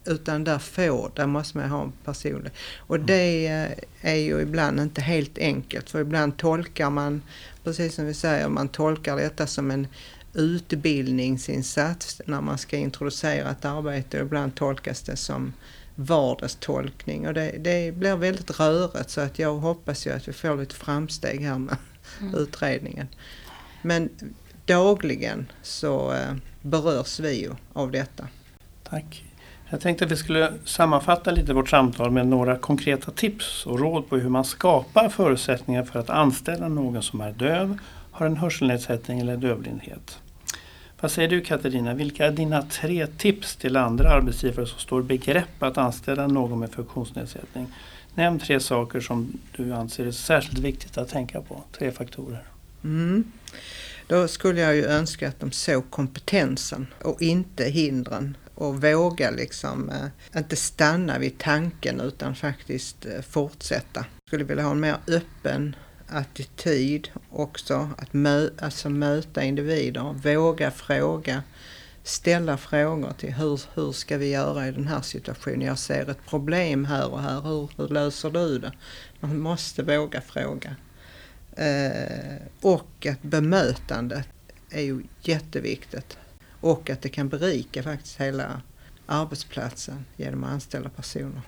utan 0.04 0.44
där 0.44 0.58
får, 0.58 1.10
där 1.14 1.26
måste 1.26 1.58
man 1.58 1.70
ha 1.70 1.82
en 1.82 1.92
personlig. 2.04 2.52
Och 2.76 3.00
det 3.00 3.46
eh, 3.46 4.10
är 4.12 4.16
ju 4.16 4.40
ibland 4.40 4.80
inte 4.80 5.00
helt 5.00 5.38
enkelt 5.38 5.90
för 5.90 6.00
ibland 6.00 6.36
tolkar 6.36 6.90
man, 6.90 7.22
precis 7.64 7.94
som 7.94 8.06
vi 8.06 8.14
säger, 8.14 8.48
man 8.48 8.68
tolkar 8.68 9.16
detta 9.16 9.46
som 9.46 9.70
en 9.70 9.86
utbildningsinsats 10.34 12.22
när 12.26 12.40
man 12.40 12.58
ska 12.58 12.76
introducera 12.76 13.50
ett 13.50 13.64
arbete 13.64 14.20
och 14.20 14.26
ibland 14.26 14.54
tolkas 14.54 15.02
det 15.02 15.16
som 15.16 15.52
vardagstolkning 15.94 17.26
och 17.26 17.34
det, 17.34 17.54
det 17.58 17.92
blir 17.96 18.16
väldigt 18.16 18.60
rörigt 18.60 19.10
så 19.10 19.20
att 19.20 19.38
jag 19.38 19.54
hoppas 19.54 20.06
ju 20.06 20.10
att 20.10 20.28
vi 20.28 20.32
får 20.32 20.56
lite 20.56 20.74
framsteg 20.74 21.40
här 21.40 21.58
med 21.58 21.76
mm. 22.20 22.34
utredningen. 22.34 23.08
Men 23.82 24.10
dagligen 24.66 25.46
så 25.62 26.16
berörs 26.64 27.20
vi 27.20 27.40
ju 27.40 27.50
av 27.72 27.90
detta. 27.90 28.28
Tack. 28.82 29.24
Jag 29.68 29.80
tänkte 29.80 30.04
att 30.04 30.10
vi 30.10 30.16
skulle 30.16 30.52
sammanfatta 30.64 31.30
lite 31.30 31.52
vårt 31.52 31.68
samtal 31.68 32.10
med 32.10 32.26
några 32.26 32.56
konkreta 32.56 33.10
tips 33.10 33.66
och 33.66 33.80
råd 33.80 34.08
på 34.08 34.16
hur 34.16 34.28
man 34.28 34.44
skapar 34.44 35.08
förutsättningar 35.08 35.84
för 35.84 35.98
att 35.98 36.10
anställa 36.10 36.68
någon 36.68 37.02
som 37.02 37.20
är 37.20 37.32
döv, 37.32 37.78
har 38.10 38.26
en 38.26 38.36
hörselnedsättning 38.36 39.20
eller 39.20 39.36
dövblindhet. 39.36 40.18
Vad 41.00 41.10
säger 41.10 41.28
du 41.28 41.40
Katarina, 41.40 41.94
vilka 41.94 42.26
är 42.26 42.30
dina 42.30 42.62
tre 42.62 43.06
tips 43.06 43.56
till 43.56 43.76
andra 43.76 44.10
arbetsgivare 44.10 44.66
som 44.66 44.78
står 44.78 45.00
i 45.00 45.04
begrepp 45.04 45.62
att 45.62 45.78
anställa 45.78 46.26
någon 46.26 46.58
med 46.58 46.72
funktionsnedsättning? 46.72 47.66
Nämn 48.14 48.38
tre 48.38 48.60
saker 48.60 49.00
som 49.00 49.32
du 49.56 49.72
anser 49.72 50.06
är 50.06 50.10
särskilt 50.10 50.58
viktigt 50.58 50.98
att 50.98 51.08
tänka 51.08 51.40
på, 51.40 51.62
tre 51.78 51.92
faktorer. 51.92 52.42
Mm. 52.84 53.32
Då 54.06 54.28
skulle 54.28 54.60
jag 54.60 54.76
ju 54.76 54.84
önska 54.84 55.28
att 55.28 55.40
de 55.40 55.52
såg 55.52 55.90
kompetensen 55.90 56.86
och 57.02 57.22
inte 57.22 57.64
hindren 57.64 58.36
och 58.54 58.82
våga 58.82 59.30
liksom 59.30 59.90
eh, 59.90 60.38
inte 60.38 60.56
stanna 60.56 61.18
vid 61.18 61.38
tanken 61.38 62.00
utan 62.00 62.34
faktiskt 62.34 63.06
eh, 63.06 63.22
fortsätta. 63.22 64.00
Jag 64.00 64.28
skulle 64.28 64.44
vilja 64.44 64.64
ha 64.64 64.70
en 64.70 64.80
mer 64.80 64.96
öppen 65.08 65.76
attityd 66.08 67.08
också, 67.30 67.90
att 67.98 68.12
mö 68.12 68.48
alltså 68.58 68.90
möta 68.90 69.42
individer, 69.42 70.12
våga 70.12 70.70
fråga, 70.70 71.42
ställa 72.02 72.56
frågor 72.56 73.12
till 73.18 73.32
hur, 73.32 73.60
hur 73.74 73.92
ska 73.92 74.16
vi 74.16 74.30
göra 74.30 74.68
i 74.68 74.72
den 74.72 74.86
här 74.86 75.02
situationen? 75.02 75.60
Jag 75.60 75.78
ser 75.78 76.10
ett 76.10 76.26
problem 76.28 76.84
här 76.84 77.12
och 77.12 77.22
här, 77.22 77.40
hur, 77.40 77.70
hur 77.76 77.88
löser 77.88 78.30
du 78.30 78.58
det? 78.58 78.72
Man 79.20 79.38
måste 79.38 79.82
våga 79.82 80.20
fråga. 80.20 80.76
Eh, 81.56 82.36
och 82.60 83.06
att 83.06 83.22
bemötandet 83.22 84.28
är 84.70 84.82
ju 84.82 85.02
jätteviktigt. 85.20 86.18
Och 86.60 86.90
att 86.90 87.02
det 87.02 87.08
kan 87.08 87.28
berika 87.28 87.82
faktiskt 87.82 88.20
hela 88.20 88.60
arbetsplatsen 89.06 90.04
genom 90.16 90.44
att 90.44 90.50
anställa 90.50 90.88
personer. 90.88 91.40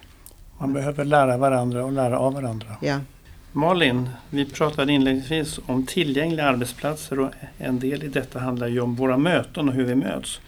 Man 0.59 0.73
behöver 0.73 1.05
lära 1.05 1.37
varandra 1.37 1.85
och 1.85 1.93
lära 1.93 2.19
av 2.19 2.35
varandra. 2.35 2.77
Ja. 2.83 3.01
Malin, 3.53 4.09
vi 4.31 4.45
pratade 4.47 4.93
inledningsvis 4.93 5.61
om 5.67 5.87
tillgängliga 5.87 6.47
arbetsplatser 6.47 7.21
och 7.21 7.31
en 7.59 7.79
del 7.79 8.03
i 8.03 8.09
detta 8.09 8.39
handlar 8.39 8.67
ju 8.67 8.81
om 8.81 8.95
våra 8.95 9.17
möten 9.17 9.69
och 9.69 9.75
hur 9.75 9.85
vi 9.85 9.95
möts. 9.95 10.41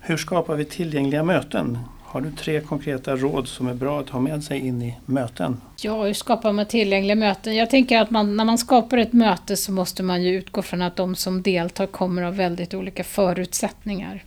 Hur 0.00 0.16
skapar 0.16 0.56
vi 0.56 0.64
tillgängliga 0.64 1.22
möten? 1.22 1.78
Har 2.12 2.20
du 2.20 2.30
tre 2.30 2.60
konkreta 2.60 3.16
råd 3.16 3.48
som 3.48 3.68
är 3.68 3.74
bra 3.74 4.00
att 4.00 4.08
ha 4.08 4.20
med 4.20 4.44
sig 4.44 4.66
in 4.66 4.82
i 4.82 4.96
möten? 5.06 5.60
Ja, 5.80 6.04
hur 6.04 6.14
skapar 6.14 6.52
man 6.52 6.66
tillgängliga 6.66 7.14
möten? 7.14 7.56
Jag 7.56 7.70
tänker 7.70 8.00
att 8.00 8.10
man, 8.10 8.36
när 8.36 8.44
man 8.44 8.58
skapar 8.58 8.98
ett 8.98 9.12
möte 9.12 9.56
så 9.56 9.72
måste 9.72 10.02
man 10.02 10.22
ju 10.22 10.34
utgå 10.34 10.62
från 10.62 10.82
att 10.82 10.96
de 10.96 11.14
som 11.14 11.42
deltar 11.42 11.86
kommer 11.86 12.22
av 12.22 12.36
väldigt 12.36 12.74
olika 12.74 13.04
förutsättningar. 13.04 14.24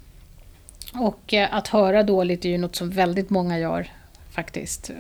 Och 0.94 1.34
eh, 1.34 1.56
att 1.56 1.68
höra 1.68 2.04
dåligt 2.04 2.46
är 2.46 2.50
ju 2.50 2.58
något 2.58 2.76
som 2.76 2.90
väldigt 2.90 3.30
många 3.30 3.60
gör 3.60 3.88
faktiskt. 4.32 4.90
Eh, 4.90 4.96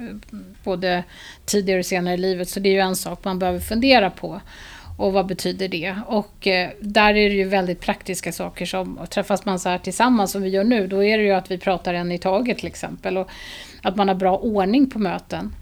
både 0.64 1.04
tidigare 1.46 1.80
och 1.80 1.86
senare 1.86 2.14
i 2.14 2.18
livet, 2.18 2.50
så 2.50 2.60
det 2.60 2.70
är 2.70 2.74
ju 2.74 2.80
en 2.80 2.96
sak 2.96 3.24
man 3.24 3.40
behöver 3.40 3.60
fundera 3.60 4.10
på. 4.10 4.42
Och 4.98 5.14
vad 5.14 5.26
betyder 5.26 5.68
det? 5.68 5.96
Och 6.08 6.48
eh, 6.48 6.70
där 6.80 7.10
är 7.10 7.30
det 7.30 7.36
ju 7.36 7.44
väldigt 7.44 7.80
praktiska 7.80 8.32
saker 8.32 8.66
som 8.66 9.00
träffas 9.10 9.46
man 9.46 9.60
så 9.60 9.70
här 9.70 9.78
tillsammans 9.78 10.32
som 10.32 10.42
vi 10.42 10.50
gör 10.50 10.64
nu, 10.64 10.88
då 10.88 11.04
är 11.04 11.18
det 11.18 11.24
ju 11.24 11.32
att 11.32 11.52
vi 11.52 11.58
pratar 11.58 11.94
en 11.94 12.12
i 12.12 12.18
taget 12.20 12.58
till 12.58 12.68
exempel. 12.68 13.18
Och 13.18 13.30
att 13.82 13.96
man 13.96 14.08
har 14.08 14.16
bra 14.16 14.38
ordning 14.38 14.90
på 14.90 15.00
möten. 15.00 15.56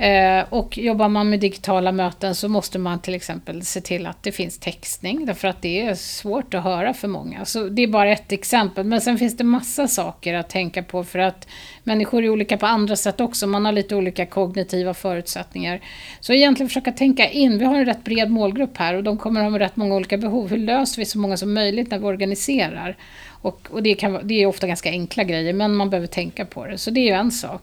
Eh, 0.00 0.44
och 0.50 0.78
jobbar 0.78 1.08
man 1.08 1.30
med 1.30 1.40
digitala 1.40 1.92
möten 1.92 2.34
så 2.34 2.48
måste 2.48 2.78
man 2.78 3.00
till 3.00 3.14
exempel 3.14 3.62
se 3.62 3.80
till 3.80 4.06
att 4.06 4.22
det 4.22 4.32
finns 4.32 4.58
textning 4.58 5.26
därför 5.26 5.48
att 5.48 5.62
det 5.62 5.80
är 5.80 5.94
svårt 5.94 6.54
att 6.54 6.64
höra 6.64 6.94
för 6.94 7.08
många. 7.08 7.44
Så 7.44 7.68
det 7.68 7.82
är 7.82 7.86
bara 7.86 8.12
ett 8.12 8.32
exempel. 8.32 8.84
Men 8.84 9.00
sen 9.00 9.18
finns 9.18 9.36
det 9.36 9.44
massa 9.44 9.88
saker 9.88 10.34
att 10.34 10.50
tänka 10.50 10.82
på 10.82 11.04
för 11.04 11.18
att 11.18 11.48
människor 11.84 12.24
är 12.24 12.30
olika 12.30 12.56
på 12.56 12.66
andra 12.66 12.96
sätt 12.96 13.20
också. 13.20 13.46
Man 13.46 13.64
har 13.64 13.72
lite 13.72 13.96
olika 13.96 14.26
kognitiva 14.26 14.94
förutsättningar. 14.94 15.80
Så 16.20 16.32
egentligen 16.32 16.68
försöka 16.68 16.92
tänka 16.92 17.28
in. 17.30 17.58
Vi 17.58 17.64
har 17.64 17.74
en 17.74 17.86
rätt 17.86 18.04
bred 18.04 18.30
målgrupp 18.30 18.76
här 18.76 18.94
och 18.94 19.02
de 19.02 19.18
kommer 19.18 19.50
ha 19.50 19.58
rätt 19.58 19.76
många 19.76 19.94
olika 19.94 20.18
behov. 20.18 20.50
Hur 20.50 20.56
löser 20.56 21.02
vi 21.02 21.04
så 21.04 21.18
många 21.18 21.36
som 21.36 21.54
möjligt 21.54 21.90
när 21.90 21.98
vi 21.98 22.04
organiserar? 22.04 22.96
Och, 23.42 23.68
och 23.70 23.82
det, 23.82 23.94
kan, 23.94 24.20
det 24.22 24.42
är 24.42 24.46
ofta 24.46 24.66
ganska 24.66 24.90
enkla 24.90 25.24
grejer 25.24 25.52
men 25.52 25.74
man 25.74 25.90
behöver 25.90 26.06
tänka 26.06 26.44
på 26.44 26.66
det. 26.66 26.78
Så 26.78 26.90
det 26.90 27.00
är 27.00 27.04
ju 27.04 27.12
en 27.12 27.30
sak. 27.30 27.62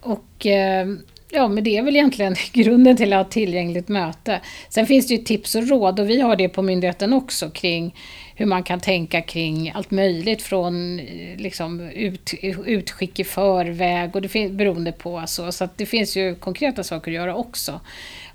Och 0.00 0.46
eh, 0.46 0.86
Ja, 1.34 1.48
men 1.48 1.64
det 1.64 1.76
är 1.76 1.82
väl 1.82 1.96
egentligen 1.96 2.34
grunden 2.52 2.96
till 2.96 3.12
att 3.12 3.16
ha 3.16 3.24
ett 3.24 3.30
tillgängligt 3.30 3.88
möte. 3.88 4.40
Sen 4.68 4.86
finns 4.86 5.06
det 5.06 5.14
ju 5.14 5.24
tips 5.24 5.54
och 5.54 5.68
råd 5.68 6.00
och 6.00 6.10
vi 6.10 6.20
har 6.20 6.36
det 6.36 6.48
på 6.48 6.62
myndigheten 6.62 7.12
också 7.12 7.50
kring 7.50 7.94
hur 8.36 8.46
man 8.46 8.62
kan 8.62 8.80
tänka 8.80 9.22
kring 9.22 9.72
allt 9.74 9.90
möjligt 9.90 10.42
från 10.42 11.00
eh, 11.00 11.36
liksom, 11.36 11.80
ut, 11.80 12.34
utskick 12.66 13.18
i 13.18 13.24
förväg 13.24 14.16
och 14.16 14.22
det 14.22 14.28
finns, 14.28 14.52
beroende 14.52 14.92
på. 14.92 15.18
Alltså, 15.18 15.52
så 15.52 15.64
att 15.64 15.78
det 15.78 15.86
finns 15.86 16.16
ju 16.16 16.34
konkreta 16.34 16.84
saker 16.84 17.10
att 17.10 17.14
göra 17.14 17.34
också 17.34 17.80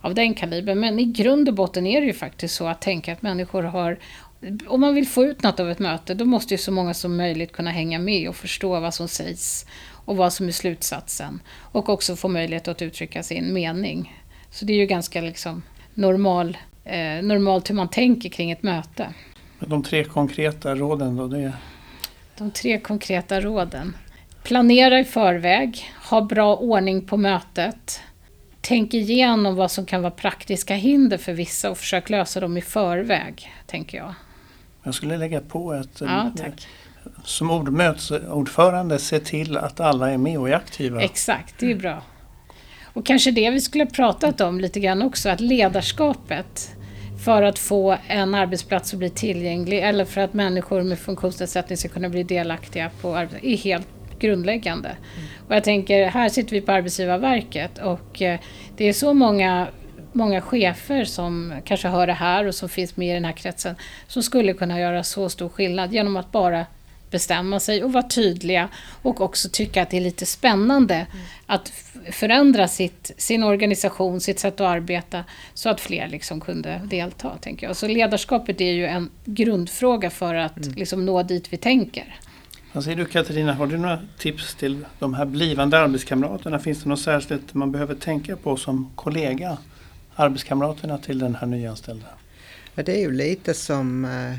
av 0.02 0.16
den 0.16 0.34
kalibern. 0.34 0.80
Men 0.80 1.00
i 1.00 1.06
grund 1.06 1.50
och 1.50 1.56
botten 1.56 1.88
är 1.88 2.02
det 2.02 2.08
ju 2.08 2.14
faktiskt 2.14 2.56
så 2.56 2.68
att 2.68 2.82
tänka 2.82 3.14
att 3.14 3.22
människor 3.22 3.64
har 3.64 4.00
om 4.68 4.82
man 4.82 4.96
vill 4.96 5.08
få 5.08 5.26
ut 5.26 5.44
något 5.44 5.60
av 5.60 5.72
ett 5.72 5.80
möte, 5.80 6.14
då 6.14 6.26
måste 6.26 6.54
ju 6.54 6.58
så 6.58 6.72
många 6.72 6.94
som 6.94 7.18
möjligt 7.18 7.52
kunna 7.52 7.72
hänga 7.72 8.00
med 8.00 8.30
och 8.30 8.36
förstå 8.36 8.80
vad 8.80 8.94
som 8.94 9.08
sägs 9.08 9.66
och 10.08 10.18
vad 10.18 10.34
som 10.34 10.48
är 10.48 10.52
slutsatsen. 10.52 11.40
Och 11.72 11.90
också 11.90 12.16
få 12.16 12.28
möjlighet 12.28 12.68
att 12.68 12.82
uttrycka 12.82 13.24
sin 13.24 13.54
mening. 13.54 14.22
Så 14.52 14.66
det 14.66 14.74
är 14.74 14.78
ju 14.78 14.86
ganska 14.86 15.22
liksom 15.22 15.64
normal, 15.94 16.58
eh, 16.84 17.24
normalt 17.24 17.70
hur 17.70 17.76
man 17.76 17.90
tänker 17.90 18.30
kring 18.30 18.52
ett 18.52 18.64
möte. 18.64 19.14
De 19.60 19.84
tre 19.84 20.04
konkreta 20.04 20.76
råden 20.76 21.16
då? 21.16 21.28
Det. 21.28 21.54
De 22.38 22.52
tre 22.52 22.80
konkreta 22.80 23.42
råden. 23.42 23.96
Planera 24.44 25.00
i 25.00 25.04
förväg, 25.04 25.92
ha 26.10 26.22
bra 26.22 26.56
ordning 26.56 27.06
på 27.06 27.18
mötet, 27.18 28.02
tänk 28.62 28.94
igenom 28.94 29.56
vad 29.56 29.72
som 29.72 29.86
kan 29.86 30.02
vara 30.02 30.12
praktiska 30.12 30.76
hinder 30.76 31.18
för 31.18 31.34
vissa 31.34 31.72
och 31.72 31.78
försök 31.78 32.10
lösa 32.10 32.40
dem 32.40 32.58
i 32.58 32.62
förväg, 32.62 33.52
tänker 33.66 33.98
jag. 33.98 34.14
Jag 34.84 34.94
skulle 34.94 35.18
lägga 35.18 35.42
på 35.42 35.74
ett... 35.74 36.02
Ja, 36.02 36.32
tack 36.38 36.68
som 37.28 37.52
ordförande 38.30 39.00
se 39.00 39.20
till 39.20 39.58
att 39.58 39.80
alla 39.80 40.12
är 40.12 40.18
med 40.18 40.40
och 40.40 40.50
är 40.50 40.54
aktiva. 40.54 41.02
Exakt, 41.02 41.56
det 41.60 41.72
är 41.72 41.76
bra. 41.76 42.02
Och 42.84 43.06
kanske 43.06 43.32
det 43.32 43.50
vi 43.50 43.62
skulle 43.62 43.86
pratat 43.86 44.42
om 44.42 44.60
lite 44.60 44.80
grann 44.80 45.02
också, 45.02 45.30
att 45.30 45.40
ledarskapet 45.40 46.76
för 47.26 47.42
att 47.42 47.60
få 47.60 47.98
en 48.08 48.36
arbetsplats 48.36 48.94
att 48.94 49.00
bli 49.00 49.10
tillgänglig 49.10 49.80
eller 49.80 50.06
för 50.06 50.22
att 50.22 50.34
människor 50.34 50.84
med 50.84 51.00
funktionsnedsättning 51.00 51.78
ska 51.78 51.90
kunna 51.90 52.10
bli 52.10 52.24
delaktiga 52.24 52.92
på 53.02 53.16
arbetet 53.16 53.44
är 53.44 53.58
helt 53.58 53.88
grundläggande. 54.20 54.90
Mm. 54.90 55.28
Och 55.48 55.56
jag 55.56 55.64
tänker, 55.64 56.06
här 56.06 56.30
sitter 56.30 56.52
vi 56.52 56.62
på 56.62 56.72
Arbetsgivarverket 56.72 57.78
och 57.78 58.22
eh, 58.22 58.40
det 58.78 58.86
är 58.86 58.94
så 58.94 59.14
många 59.14 59.68
många 60.12 60.42
chefer 60.42 61.06
som 61.06 61.54
kanske 61.66 61.88
hör 61.88 62.08
det 62.08 62.14
här 62.14 62.48
och 62.48 62.56
som 62.56 62.70
finns 62.70 62.98
med 62.98 63.10
i 63.10 63.14
den 63.14 63.26
här 63.26 63.32
kretsen 63.32 63.76
som 64.08 64.24
skulle 64.24 64.54
kunna 64.54 64.80
göra 64.80 65.04
så 65.04 65.30
stor 65.30 65.50
skillnad 65.50 65.94
genom 65.94 66.18
att 66.18 66.32
bara 66.32 66.66
bestämma 67.12 67.60
sig 67.60 67.84
och 67.84 67.94
vara 67.94 68.04
tydliga 68.04 68.70
och 69.02 69.22
också 69.22 69.50
tycka 69.52 69.82
att 69.82 69.90
det 69.90 69.98
är 69.98 70.02
lite 70.02 70.26
spännande 70.26 70.96
mm. 70.96 71.08
att 71.46 71.74
förändra 72.12 72.68
sitt, 72.68 73.12
sin 73.18 73.44
organisation, 73.44 74.22
sitt 74.22 74.40
sätt 74.40 74.54
att 74.54 74.68
arbeta 74.68 75.24
så 75.54 75.70
att 75.70 75.82
fler 75.82 76.08
liksom 76.08 76.42
kunde 76.42 76.82
delta. 76.86 77.38
Tänker 77.42 77.68
jag. 77.68 77.76
Så 77.76 77.88
ledarskapet 77.88 78.62
är 78.62 78.72
ju 78.72 78.86
en 78.86 79.10
grundfråga 79.26 80.10
för 80.10 80.36
att 80.36 80.58
mm. 80.58 80.74
liksom 80.74 81.06
nå 81.06 81.24
dit 81.24 81.54
vi 81.54 81.58
tänker. 81.58 82.16
Vad 82.74 82.84
säger 82.84 82.98
du 82.98 83.06
Katarina, 83.06 83.54
har 83.54 83.68
du 83.68 83.78
några 83.78 84.00
tips 84.18 84.56
till 84.56 84.86
de 85.00 85.14
här 85.14 85.26
blivande 85.26 85.80
arbetskamraterna? 85.80 86.60
Finns 86.60 86.84
det 86.84 86.90
något 86.90 87.00
särskilt 87.00 87.54
man 87.54 87.72
behöver 87.72 87.96
tänka 87.96 88.36
på 88.36 88.58
som 88.58 88.92
kollega? 88.96 89.58
Arbetskamraterna 90.16 90.98
till 90.98 91.20
den 91.20 91.36
här 91.36 91.48
nyanställda? 91.48 92.08
Ja, 92.76 92.84
det 92.84 92.92
är 92.92 93.00
ju 93.00 93.12
lite 93.12 93.54
som 93.54 94.06
eh, 94.06 94.38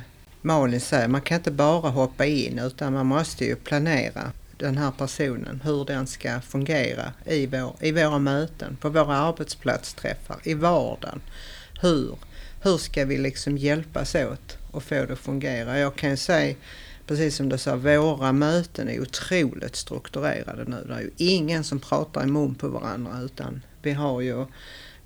Malin 0.48 0.80
säger, 0.80 1.08
man 1.08 1.20
kan 1.20 1.36
inte 1.36 1.50
bara 1.50 1.90
hoppa 1.90 2.26
in 2.26 2.58
utan 2.58 2.92
man 2.92 3.06
måste 3.06 3.44
ju 3.44 3.56
planera 3.56 4.32
den 4.56 4.78
här 4.78 4.90
personen, 4.90 5.60
hur 5.64 5.84
den 5.84 6.06
ska 6.06 6.40
fungera 6.40 7.12
i, 7.24 7.46
vår, 7.46 7.76
i 7.80 7.92
våra 7.92 8.18
möten, 8.18 8.76
på 8.80 8.88
våra 8.88 9.16
arbetsplatsträffar, 9.16 10.36
i 10.42 10.54
vardagen. 10.54 11.20
Hur, 11.80 12.16
hur 12.62 12.78
ska 12.78 13.04
vi 13.04 13.18
liksom 13.18 13.58
hjälpas 13.58 14.14
åt 14.14 14.58
och 14.70 14.82
få 14.82 14.94
det 14.94 15.12
att 15.12 15.18
fungera? 15.18 15.78
Jag 15.78 15.96
kan 15.96 16.10
ju 16.10 16.16
säga 16.16 16.54
precis 17.06 17.36
som 17.36 17.48
du 17.48 17.58
sa, 17.58 17.76
våra 17.76 18.32
möten 18.32 18.88
är 18.88 19.00
otroligt 19.00 19.76
strukturerade 19.76 20.64
nu. 20.64 20.84
Det 20.88 20.94
är 20.94 21.00
ju 21.00 21.10
ingen 21.16 21.64
som 21.64 21.80
pratar 21.80 22.22
i 22.22 22.26
mun 22.26 22.54
på 22.54 22.68
varandra 22.68 23.20
utan 23.22 23.62
vi 23.82 23.92
har 23.92 24.20
ju 24.20 24.46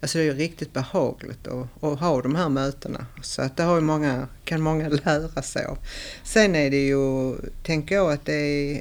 Alltså 0.03 0.19
det 0.19 0.25
är 0.25 0.35
riktigt 0.35 0.73
behagligt 0.73 1.47
att, 1.47 1.85
att, 1.85 2.01
ha 2.01 2.23
de 2.23 2.35
här 2.35 2.49
mötena. 2.49 3.07
Så 3.23 3.43
att 3.43 3.57
det 3.57 3.63
har 3.63 3.81
många, 3.81 4.29
kan 4.45 4.61
många 4.61 4.89
lära 5.05 5.43
sig 5.43 5.65
av. 5.65 5.79
Sen 6.25 6.55
är 6.55 6.71
det 6.71 6.87
ju, 6.87 7.35
tänker 7.63 7.95
jag 7.95 8.13
att 8.13 8.25
det 8.25 8.35
är, 8.35 8.81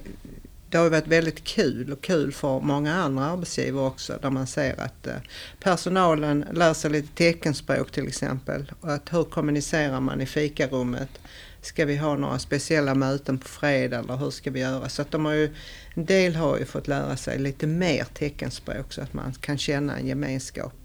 det 0.70 0.78
har 0.78 0.90
varit 0.90 1.08
väldigt 1.08 1.44
kul 1.44 1.92
och 1.92 2.02
kul 2.02 2.32
för 2.32 2.60
många 2.60 2.96
andra 2.96 3.26
arbetsgivare 3.26 3.86
också 3.86 4.20
där 4.22 4.30
man 4.30 4.48
ser 4.48 4.80
att 4.80 5.08
eh, 5.08 5.14
personalen 5.60 6.46
lär 6.52 6.74
sig 6.74 6.92
lite 6.92 7.16
teckenspråk 7.16 7.92
till 7.92 8.08
exempel. 8.08 8.72
Och 8.82 8.94
att 8.94 9.14
hur 9.14 9.24
kommunicerar 9.24 10.00
man 10.00 10.22
i 10.22 10.26
fikarummet? 10.26 11.10
Ska 11.62 11.86
vi 11.86 11.98
ha 11.98 12.16
några 12.16 12.40
speciella 12.40 12.96
möten 12.96 13.38
på 13.38 13.48
fredag 13.48 14.00
eller 14.00 14.18
hur 14.18 14.32
ska 14.32 14.52
vi 14.52 14.60
göra? 14.60 14.90
Så 14.90 15.02
att 15.02 15.12
de 15.12 15.26
har 15.26 15.34
ju, 15.34 15.56
en 15.94 16.06
del 16.06 16.36
har 16.36 16.58
ju 16.58 16.66
fått 16.66 16.88
lära 16.88 17.18
sig 17.18 17.40
lite 17.40 17.68
mer 17.68 18.04
teckenspråk 18.14 18.94
så 18.94 19.02
att 19.02 19.14
man 19.14 19.34
kan 19.34 19.58
känna 19.58 19.98
en 19.98 20.08
gemenskap. 20.08 20.81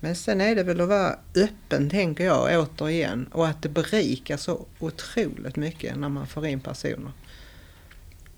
Men 0.00 0.16
sen 0.16 0.40
är 0.40 0.54
det 0.54 0.62
väl 0.62 0.80
att 0.80 0.88
vara 0.88 1.16
öppen, 1.36 1.90
tänker 1.90 2.24
jag, 2.24 2.60
återigen. 2.60 3.28
Och 3.32 3.48
att 3.48 3.62
det 3.62 3.68
berikar 3.68 4.36
så 4.36 4.66
otroligt 4.78 5.56
mycket 5.56 5.96
när 5.96 6.08
man 6.08 6.26
får 6.26 6.46
in 6.46 6.60
personer 6.60 7.12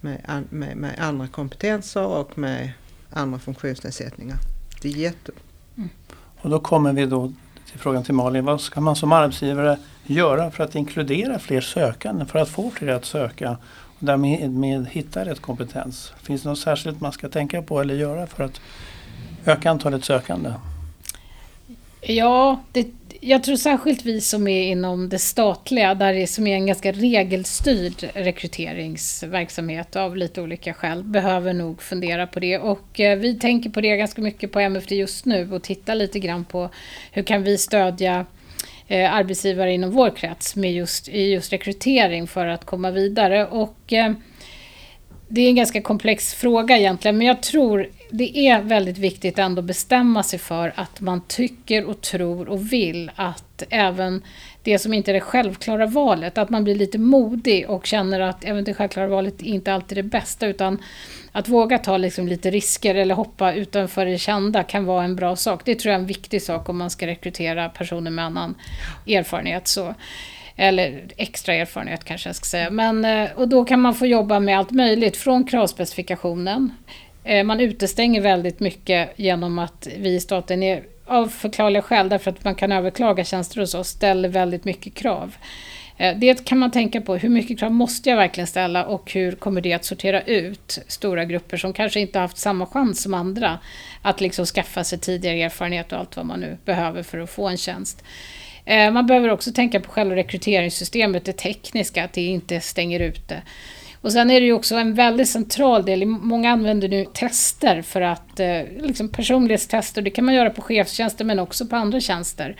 med, 0.01 0.45
med, 0.51 0.77
med 0.77 0.95
andra 0.99 1.29
kompetenser 1.29 2.07
och 2.07 2.39
med 2.39 2.73
andra 3.11 3.39
funktionsnedsättningar. 3.39 4.37
Det 4.83 4.89
är 4.89 4.93
jätte... 4.93 5.33
Mm. 5.77 5.89
Och 6.41 6.51
då 6.51 6.61
kommer 6.61 6.93
vi 6.93 7.07
då 7.07 7.33
till 7.71 7.81
frågan 7.81 8.05
till 8.05 8.15
Malin. 8.15 8.45
Vad 8.45 8.61
ska 8.61 8.81
man 8.81 8.97
som 8.97 9.13
arbetsgivare 9.13 9.79
göra 10.05 10.51
för 10.51 10.65
att 10.65 10.75
inkludera 10.75 11.39
fler 11.39 11.61
sökande, 11.61 12.25
för 12.25 12.39
att 12.39 12.49
få 12.49 12.71
fler 12.71 12.93
att 12.93 13.05
söka 13.05 13.51
och 13.73 14.07
därmed 14.07 14.51
med 14.51 14.87
hitta 14.87 15.25
rätt 15.25 15.41
kompetens? 15.41 16.13
Finns 16.23 16.43
det 16.43 16.49
något 16.49 16.59
särskilt 16.59 17.01
man 17.01 17.13
ska 17.13 17.29
tänka 17.29 17.63
på 17.63 17.81
eller 17.81 17.95
göra 17.95 18.27
för 18.27 18.45
att 18.45 18.61
öka 19.45 19.71
antalet 19.71 20.05
sökande? 20.05 20.53
Ja, 22.07 22.61
det, 22.73 22.87
jag 23.21 23.43
tror 23.43 23.57
särskilt 23.57 24.05
vi 24.05 24.21
som 24.21 24.49
är 24.49 24.63
inom 24.63 25.09
det 25.09 25.19
statliga, 25.19 25.95
där 25.95 26.15
det 26.15 26.27
som 26.27 26.47
är 26.47 26.55
en 26.55 26.67
ganska 26.67 26.93
regelstyrd 26.93 28.11
rekryteringsverksamhet 28.15 29.97
av 29.97 30.17
lite 30.17 30.43
olika 30.43 30.75
skäl, 30.75 31.05
behöver 31.05 31.53
nog 31.53 31.83
fundera 31.83 32.27
på 32.27 32.41
det. 32.41 32.59
Och 32.59 33.01
eh, 33.01 33.19
vi 33.19 33.39
tänker 33.39 33.71
på 33.71 33.81
det 33.81 33.97
ganska 33.97 34.23
mycket 34.23 34.53
på 34.53 34.61
MFD 34.61 34.93
just 34.93 35.27
nu 35.27 35.53
och 35.53 35.63
tittar 35.63 35.95
lite 35.95 36.19
grann 36.19 36.45
på 36.45 36.71
hur 37.13 37.23
kan 37.23 37.43
vi 37.43 37.59
stödja 37.59 38.27
eh, 38.89 39.15
arbetsgivare 39.15 39.73
inom 39.73 39.91
vår 39.91 40.11
krets 40.11 40.57
med 40.57 40.73
just, 40.73 41.09
i 41.09 41.33
just 41.33 41.53
rekrytering 41.53 42.27
för 42.27 42.47
att 42.47 42.65
komma 42.65 42.91
vidare. 42.91 43.47
Och 43.47 43.93
eh, 43.93 44.13
det 45.29 45.41
är 45.41 45.49
en 45.49 45.57
ganska 45.57 45.83
komplex 45.83 46.35
fråga 46.35 46.79
egentligen, 46.79 47.19
men 47.19 47.27
jag 47.27 47.43
tror 47.43 47.89
det 48.13 48.39
är 48.49 48.63
väldigt 48.63 48.99
viktigt 48.99 49.39
ändå 49.39 49.61
att 49.61 49.65
bestämma 49.65 50.23
sig 50.23 50.39
för 50.39 50.73
att 50.77 51.01
man 51.01 51.21
tycker 51.29 51.85
och 51.85 52.01
tror 52.01 52.49
och 52.49 52.73
vill 52.73 53.11
att 53.17 53.63
även 53.71 54.23
det 54.63 54.79
som 54.79 54.95
inte 54.95 55.11
är 55.11 55.13
det 55.13 55.21
självklara 55.21 55.87
valet, 55.87 56.39
att 56.39 56.51
man 56.51 56.65
blir 56.65 56.75
lite 56.75 56.99
modig 56.99 57.71
och 57.71 57.87
känner 57.87 58.21
att 58.21 58.45
även 58.45 58.65
det 58.65 58.75
självklara 58.75 59.07
valet 59.07 59.43
inte 59.43 59.75
alltid 59.75 59.99
är 59.99 60.03
det 60.03 60.09
bästa, 60.09 60.47
utan 60.47 60.79
att 61.33 61.49
våga 61.49 61.79
ta 61.79 61.97
liksom 61.97 62.29
lite 62.29 62.51
risker 62.51 62.95
eller 62.95 63.15
hoppa 63.15 63.53
utanför 63.53 64.07
det 64.07 64.19
kända 64.19 64.63
kan 64.63 64.85
vara 64.85 65.05
en 65.05 65.17
bra 65.17 65.37
sak. 65.37 65.61
Det 65.65 65.75
tror 65.75 65.93
jag 65.93 65.99
är 65.99 66.01
en 66.01 66.07
viktig 66.07 66.43
sak 66.43 66.69
om 66.69 66.79
man 66.79 66.91
ska 66.91 67.07
rekrytera 67.07 67.69
personer 67.69 68.11
med 68.11 68.25
annan 68.25 68.55
erfarenhet. 69.07 69.69
Så. 69.69 69.95
Eller 70.57 71.05
extra 71.17 71.55
erfarenhet 71.55 72.05
kanske 72.05 72.29
jag 72.29 72.37
ska 72.37 72.45
säga. 72.45 72.71
Men, 72.71 73.05
eh, 73.05 73.31
och 73.35 73.49
då 73.49 73.65
kan 73.65 73.81
man 73.81 73.95
få 73.95 74.07
jobba 74.07 74.41
med 74.41 74.59
allt 74.59 74.71
möjligt, 74.71 75.17
från 75.17 75.45
kravspecifikationen. 75.45 76.73
Eh, 77.25 77.45
man 77.45 77.61
utestänger 77.61 78.21
väldigt 78.21 78.61
mycket 78.61 79.11
genom 79.17 79.59
att 79.59 79.89
vi 79.99 80.15
i 80.15 80.21
staten 80.21 80.63
är 80.63 80.85
av 81.07 81.29
förklarliga 81.29 81.83
skäl, 81.83 82.09
därför 82.09 82.31
att 82.31 82.45
man 82.45 82.55
kan 82.55 82.73
överklaga 82.73 83.25
tjänster 83.25 83.61
hos 83.61 83.75
oss, 83.75 83.89
ställer 83.89 84.29
väldigt 84.29 84.65
mycket 84.65 84.95
krav. 84.95 85.37
Eh, 85.97 86.19
det 86.19 86.45
kan 86.45 86.59
man 86.59 86.71
tänka 86.71 87.01
på, 87.01 87.17
hur 87.17 87.29
mycket 87.29 87.59
krav 87.59 87.73
måste 87.73 88.11
jag 88.11 88.17
verkligen 88.17 88.47
ställa 88.47 88.85
och 88.85 89.13
hur 89.13 89.33
kommer 89.33 89.61
det 89.61 89.73
att 89.73 89.85
sortera 89.85 90.23
ut 90.23 90.79
stora 90.87 91.25
grupper 91.25 91.57
som 91.57 91.73
kanske 91.73 92.01
inte 92.01 92.19
haft 92.19 92.39
samma 92.39 92.67
chans 92.67 93.03
som 93.03 93.15
andra 93.15 93.59
att 94.03 94.21
liksom 94.21 94.47
skaffa 94.47 94.85
sig 94.85 94.99
tidigare 94.99 95.43
erfarenhet 95.43 95.93
och 95.93 95.99
allt 95.99 96.17
vad 96.17 96.27
man 96.27 96.41
nu 96.41 96.57
behöver 96.65 97.03
för 97.03 97.19
att 97.19 97.31
få 97.31 97.49
en 97.49 97.57
tjänst. 97.57 98.05
Eh, 98.65 98.91
man 98.91 99.07
behöver 99.07 99.29
också 99.29 99.53
tänka 99.53 99.81
på 99.81 99.91
själva 99.91 100.17
rekryteringssystemet, 100.17 101.25
det 101.25 101.33
tekniska, 101.33 102.05
att 102.05 102.13
det 102.13 102.23
inte 102.23 102.61
stänger 102.61 103.01
ute. 103.01 103.43
Och 104.03 104.13
sen 104.13 104.31
är 104.31 104.41
det 104.41 104.47
ju 104.47 104.53
också 104.53 104.77
en 104.77 104.95
väldigt 104.95 105.29
central 105.29 105.85
del, 105.85 106.07
många 106.07 106.51
använder 106.51 106.89
nu 106.89 107.05
tester 107.05 107.83
för 107.83 108.01
att, 108.01 108.41
eh, 108.41 108.63
liksom 108.81 109.09
personlighetstester, 109.09 110.03
det 110.03 110.11
kan 110.11 110.25
man 110.25 110.35
göra 110.35 110.51
på 110.51 110.63
chefstjänster 110.63 111.25
men 111.25 111.39
också 111.39 111.67
på 111.67 111.77
andra 111.77 112.01
tjänster. 112.01 112.57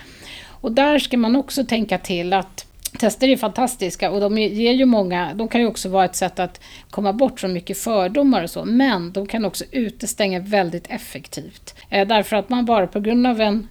Och 0.61 0.73
där 0.73 0.99
ska 0.99 1.17
man 1.17 1.37
också 1.37 1.65
tänka 1.65 1.99
till 1.99 2.33
att 2.33 2.67
Tester 2.99 3.29
är 3.29 3.37
fantastiska 3.37 4.11
och 4.11 4.21
de 4.21 4.39
ger 4.39 4.73
ju 4.73 4.85
många, 4.85 5.35
de 5.35 5.49
kan 5.49 5.61
ju 5.61 5.67
också 5.67 5.89
vara 5.89 6.05
ett 6.05 6.17
sätt 6.17 6.39
att 6.39 6.61
komma 6.91 7.13
bort 7.13 7.41
från 7.41 7.53
mycket 7.53 7.79
fördomar 7.79 8.43
och 8.43 8.51
så, 8.51 8.65
men 8.65 9.13
de 9.13 9.27
kan 9.27 9.45
också 9.45 9.65
utestänga 9.71 10.41
väldigt 10.41 10.87
effektivt. 10.91 11.75
Eh, 11.91 12.09
därför 12.09 12.37
att 12.37 12.49
man 12.49 12.65
bara 12.65 12.87
på 12.87 13.01
grund 13.01 13.27
av 13.27 13.41
en 13.41 13.69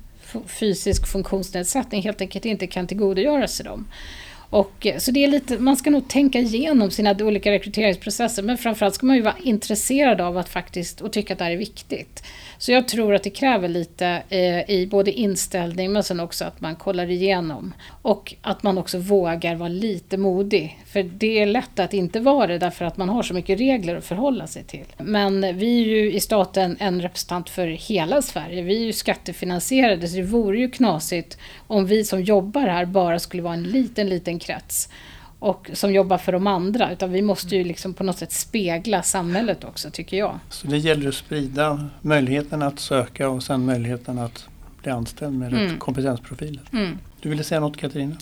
fysisk 0.48 1.08
funktionsnedsättning 1.08 2.02
helt 2.02 2.22
enkelt 2.22 2.46
inte 2.46 2.68
kan 2.68 2.88
tillgodogöra 2.88 3.48
sig 3.48 3.66
dem. 3.66 3.88
Och, 4.52 4.86
eh, 4.86 4.98
så 4.98 5.12
det 5.12 5.24
är 5.24 5.28
lite, 5.28 5.58
man 5.60 5.78
ska 5.78 5.90
nog 5.90 6.08
tänka 6.08 6.40
igenom 6.40 6.92
sina 6.92 7.16
olika 7.22 7.52
rekryteringsprocesser 7.52 8.44
men 8.44 8.58
framförallt 8.58 8.96
ska 8.96 9.06
man 9.06 9.16
ju 9.16 9.22
vara 9.22 9.36
intresserad 9.44 10.22
av 10.22 10.38
att 10.38 10.50
faktiskt 10.50 11.02
och 11.02 11.14
tycka 11.14 11.34
att 11.34 11.40
det 11.40 11.46
här 11.46 11.52
är 11.52 11.58
viktigt. 11.58 12.24
Så 12.58 12.72
jag 12.72 12.88
tror 12.88 13.16
att 13.16 13.24
det 13.24 13.30
kräver 13.30 13.68
lite 13.68 14.24
eh, 14.30 14.70
i 14.70 14.88
både 14.92 15.12
inställning 15.12 15.92
men 15.92 16.04
sen 16.04 16.20
också 16.20 16.46
att 16.46 16.62
man 16.62 16.76
kollar 16.76 17.10
igenom. 17.10 17.74
Och 18.02 18.36
att 18.42 18.64
man 18.64 18.78
också 18.78 18.98
vågar 18.98 19.56
vara 19.56 19.70
lite 19.70 20.18
modig. 20.18 20.80
För 20.86 21.04
det 21.04 21.40
är 21.40 21.46
lätt 21.46 21.80
att 21.80 21.94
inte 21.94 22.20
vara 22.20 22.48
det 22.48 22.58
därför 22.58 22.86
att 22.86 22.98
man 22.98 23.10
har 23.10 23.24
så 23.24 23.34
mycket 23.34 23.60
regler 23.60 23.96
att 23.96 24.06
förhålla 24.06 24.48
sig 24.48 24.64
till. 24.64 24.86
Men 24.98 25.58
vi 25.58 25.82
är 25.82 25.86
ju 25.86 26.14
i 26.14 26.20
staten 26.20 26.78
en 26.80 27.02
representant 27.02 27.50
för 27.50 27.68
hela 27.68 28.22
Sverige. 28.22 28.62
Vi 28.62 28.76
är 28.76 28.86
ju 28.86 28.94
skattefinansierade 28.94 30.08
så 30.08 30.16
det 30.16 30.24
vore 30.24 30.60
ju 30.60 30.70
knasigt 30.70 31.38
om 31.68 31.86
vi 31.86 32.04
som 32.04 32.22
jobbar 32.22 32.68
här 32.68 32.86
bara 32.86 33.20
skulle 33.20 33.44
vara 33.44 33.54
en 33.54 33.64
liten, 33.64 34.10
liten 34.10 34.40
krets 34.42 34.90
och 35.42 35.70
som 35.74 35.94
jobbar 35.94 36.18
för 36.18 36.32
de 36.32 36.48
andra. 36.48 36.92
Utan 36.92 37.12
vi 37.12 37.22
måste 37.22 37.56
ju 37.56 37.64
liksom 37.64 37.94
på 37.94 38.04
något 38.04 38.18
sätt 38.18 38.32
spegla 38.32 39.04
samhället 39.04 39.64
också, 39.64 39.92
tycker 39.92 40.18
jag. 40.18 40.40
Så 40.50 40.68
det 40.68 40.78
gäller 40.78 41.10
att 41.10 41.16
sprida 41.16 41.90
möjligheten 42.02 42.62
att 42.62 42.80
söka 42.80 43.30
och 43.30 43.44
sen 43.44 43.66
möjligheten 43.66 44.20
att 44.20 44.46
bli 44.82 44.92
anställd 44.92 45.34
med 45.34 45.54
mm. 45.54 45.68
rätt 45.68 45.80
kompetensprofiler. 45.80 46.62
Mm. 46.74 46.98
Du 47.22 47.30
ville 47.30 47.44
säga 47.44 47.60
något 47.60 47.78
Katarina? 47.78 48.16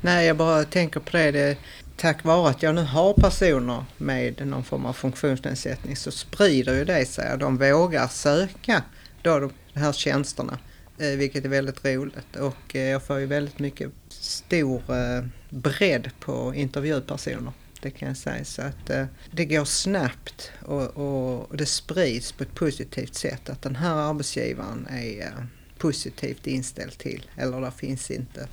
Nej, 0.00 0.26
jag 0.26 0.36
bara 0.36 0.64
tänker 0.64 1.00
på 1.00 1.16
det. 1.16 1.30
det. 1.30 1.58
Tack 1.96 2.24
vare 2.24 2.50
att 2.50 2.62
jag 2.62 2.74
nu 2.74 2.82
har 2.82 3.12
personer 3.12 3.84
med 3.96 4.46
någon 4.46 4.64
form 4.64 4.86
av 4.86 4.92
funktionsnedsättning 4.92 5.96
så 5.96 6.10
sprider 6.10 6.74
ju 6.74 6.84
det 6.84 7.06
sig. 7.06 7.38
De 7.38 7.56
vågar 7.56 8.08
söka 8.08 8.82
då 9.22 9.38
de 9.38 9.50
här 9.80 9.92
tjänsterna. 9.92 10.58
Eh, 10.98 11.18
vilket 11.18 11.44
är 11.44 11.48
väldigt 11.48 11.84
roligt 11.84 12.36
och 12.36 12.76
eh, 12.76 12.82
jag 12.82 13.02
får 13.02 13.18
ju 13.18 13.26
väldigt 13.26 13.58
mycket 13.58 13.90
stor 14.26 14.82
eh, 14.88 15.24
bredd 15.50 16.10
på 16.20 16.54
intervjupersoner. 16.54 17.52
Det 17.80 17.90
kan 17.90 18.08
jag 18.08 18.16
säga. 18.16 18.44
Så 18.44 18.62
att 18.62 18.90
eh, 18.90 19.04
det 19.30 19.44
går 19.44 19.64
snabbt 19.64 20.52
och, 20.64 20.96
och, 20.96 21.56
det 21.56 21.66
sprids 21.66 22.32
på 22.32 22.42
ett 22.42 22.54
positivt 22.54 23.14
sätt. 23.14 23.50
Att 23.50 23.62
den 23.62 23.76
här 23.76 23.96
arbetsgivaren 23.96 24.86
är 24.90 25.20
eh, 25.20 25.44
positivt 25.78 26.46
inställd 26.46 26.98
till. 26.98 27.30
Eller 27.36 27.60
det 27.60 27.70
finns 27.70 28.10
inte. 28.10 28.48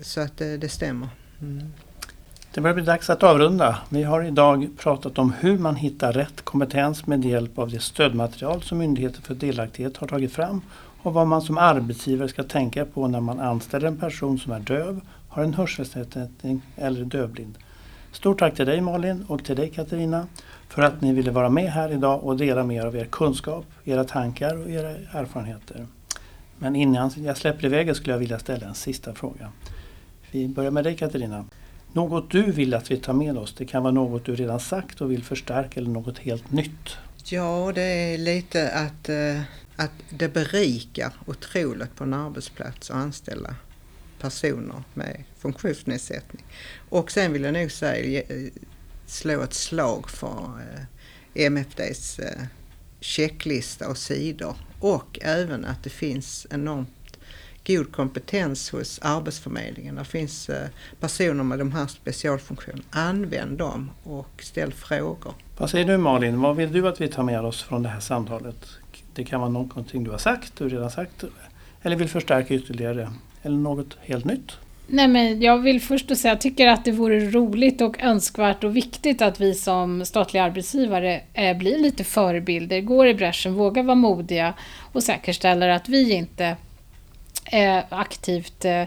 Så 0.00 0.20
att 0.20 0.36
det, 0.36 0.56
det 0.56 0.68
stämmer. 0.68 1.08
Mm. 1.40 1.72
Det 2.54 2.60
börjar 2.60 2.74
bli 2.74 2.84
dags 2.84 3.10
att 3.10 3.22
avrunda. 3.22 3.78
Vi 3.88 4.02
har 4.02 4.22
idag 4.22 4.68
pratat 4.78 5.18
om 5.18 5.32
hur 5.40 5.58
man 5.58 5.76
hittar 5.76 6.12
rätt 6.12 6.44
kompetens 6.44 7.06
med 7.06 7.24
hjälp 7.24 7.58
av 7.58 7.70
det 7.70 7.80
stödmaterial 7.80 8.62
som 8.62 8.78
Myndigheten 8.78 9.22
för 9.22 9.34
delaktighet 9.34 9.96
har 9.96 10.06
tagit 10.06 10.32
fram 10.32 10.60
och 11.02 11.14
vad 11.14 11.26
man 11.26 11.42
som 11.42 11.58
arbetsgivare 11.58 12.28
ska 12.28 12.42
tänka 12.42 12.84
på 12.84 13.08
när 13.08 13.20
man 13.20 13.40
anställer 13.40 13.88
en 13.88 13.96
person 13.96 14.38
som 14.38 14.52
är 14.52 14.60
döv, 14.60 15.00
har 15.28 15.42
en 15.42 15.54
hörselnedsättning 15.54 16.62
eller 16.76 17.00
är 17.00 17.04
dövblind. 17.04 17.58
Stort 18.12 18.38
tack 18.38 18.56
till 18.56 18.66
dig 18.66 18.80
Malin 18.80 19.24
och 19.28 19.44
till 19.44 19.56
dig 19.56 19.70
Katarina 19.70 20.26
för 20.68 20.82
att 20.82 21.00
ni 21.00 21.12
ville 21.12 21.30
vara 21.30 21.48
med 21.48 21.72
här 21.72 21.92
idag 21.92 22.24
och 22.24 22.36
dela 22.36 22.64
med 22.64 22.76
er 22.76 22.86
av 22.86 22.96
er 22.96 23.04
kunskap, 23.04 23.64
era 23.84 24.04
tankar 24.04 24.56
och 24.56 24.70
era 24.70 24.90
erfarenheter. 24.90 25.86
Men 26.58 26.76
innan 26.76 27.10
jag 27.16 27.36
släpper 27.36 27.64
iväg 27.64 27.96
skulle 27.96 28.14
jag 28.14 28.18
vilja 28.18 28.38
ställa 28.38 28.66
en 28.66 28.74
sista 28.74 29.14
fråga. 29.14 29.52
Vi 30.30 30.48
börjar 30.48 30.70
med 30.70 30.84
dig 30.84 30.96
Katarina. 30.96 31.44
Något 31.92 32.30
du 32.30 32.52
vill 32.52 32.74
att 32.74 32.90
vi 32.90 32.96
tar 32.96 33.12
med 33.12 33.38
oss, 33.38 33.54
det 33.54 33.64
kan 33.64 33.82
vara 33.82 33.92
något 33.92 34.24
du 34.24 34.34
redan 34.34 34.60
sagt 34.60 35.00
och 35.00 35.10
vill 35.10 35.24
förstärka 35.24 35.80
eller 35.80 35.90
något 35.90 36.18
helt 36.18 36.52
nytt? 36.52 36.96
Ja, 37.24 37.72
det 37.74 37.82
är 37.82 38.18
lite 38.18 38.70
att 38.70 39.08
eh, 39.08 39.40
att 39.78 39.90
det 40.10 40.28
berikar 40.28 41.12
otroligt 41.26 41.96
på 41.96 42.04
en 42.04 42.14
arbetsplats 42.14 42.90
att 42.90 42.96
anställa 42.96 43.54
personer 44.20 44.82
med 44.94 45.24
funktionsnedsättning. 45.38 46.44
Och 46.88 47.10
sen 47.10 47.32
vill 47.32 47.42
jag 47.42 47.54
nog 47.54 47.70
säga 47.70 48.22
eh, 48.22 48.52
slå 49.06 49.42
ett 49.42 49.54
slag 49.54 50.10
för 50.10 50.60
eh, 51.34 51.44
MFDs 51.44 52.18
eh, 52.18 52.42
checklista 53.00 53.88
och 53.88 53.98
sidor 53.98 54.56
och 54.80 55.18
även 55.22 55.64
att 55.64 55.84
det 55.84 55.90
finns 55.90 56.46
enormt 56.50 57.18
god 57.66 57.92
kompetens 57.92 58.70
hos 58.70 58.98
Arbetsförmedlingen. 59.02 59.94
Det 59.94 60.04
finns 60.04 60.50
personer 61.00 61.44
med 61.44 61.58
de 61.58 61.72
här 61.72 61.86
specialfunktionerna. 61.86 62.84
Använd 62.90 63.58
dem 63.58 63.90
och 64.02 64.42
ställ 64.42 64.72
frågor. 64.72 65.34
Vad 65.58 65.70
säger 65.70 65.86
du 65.86 65.96
Malin, 65.96 66.40
vad 66.40 66.56
vill 66.56 66.72
du 66.72 66.88
att 66.88 67.00
vi 67.00 67.08
tar 67.08 67.22
med 67.22 67.44
oss 67.44 67.62
från 67.62 67.82
det 67.82 67.88
här 67.88 68.00
samtalet? 68.00 68.78
Det 69.18 69.24
kan 69.24 69.40
vara 69.40 69.50
någonting 69.50 70.04
du 70.04 70.10
har 70.10 70.18
sagt, 70.18 70.56
du 70.58 70.68
redan 70.68 70.90
sagt 70.90 71.24
eller 71.82 71.96
vill 71.96 72.08
förstärka 72.08 72.54
ytterligare 72.54 73.12
eller 73.42 73.56
något 73.56 73.96
helt 74.00 74.24
nytt? 74.24 74.52
Nej, 74.86 75.08
men 75.08 75.42
jag 75.42 75.58
vill 75.58 75.80
först 75.80 76.06
säga 76.06 76.14
att 76.14 76.24
jag 76.24 76.40
tycker 76.40 76.66
att 76.66 76.84
det 76.84 76.92
vore 76.92 77.30
roligt 77.30 77.80
och 77.80 78.02
önskvärt 78.02 78.64
och 78.64 78.76
viktigt 78.76 79.22
att 79.22 79.40
vi 79.40 79.54
som 79.54 80.04
statliga 80.04 80.44
arbetsgivare 80.44 81.20
eh, 81.34 81.56
blir 81.56 81.78
lite 81.78 82.04
förebilder, 82.04 82.80
går 82.80 83.06
i 83.06 83.14
bräschen, 83.14 83.54
vågar 83.54 83.82
vara 83.82 83.94
modiga 83.94 84.54
och 84.92 85.02
säkerställer 85.02 85.68
att 85.68 85.88
vi 85.88 86.12
inte 86.12 86.56
eh, 87.52 87.78
aktivt 87.88 88.64
eh, 88.64 88.82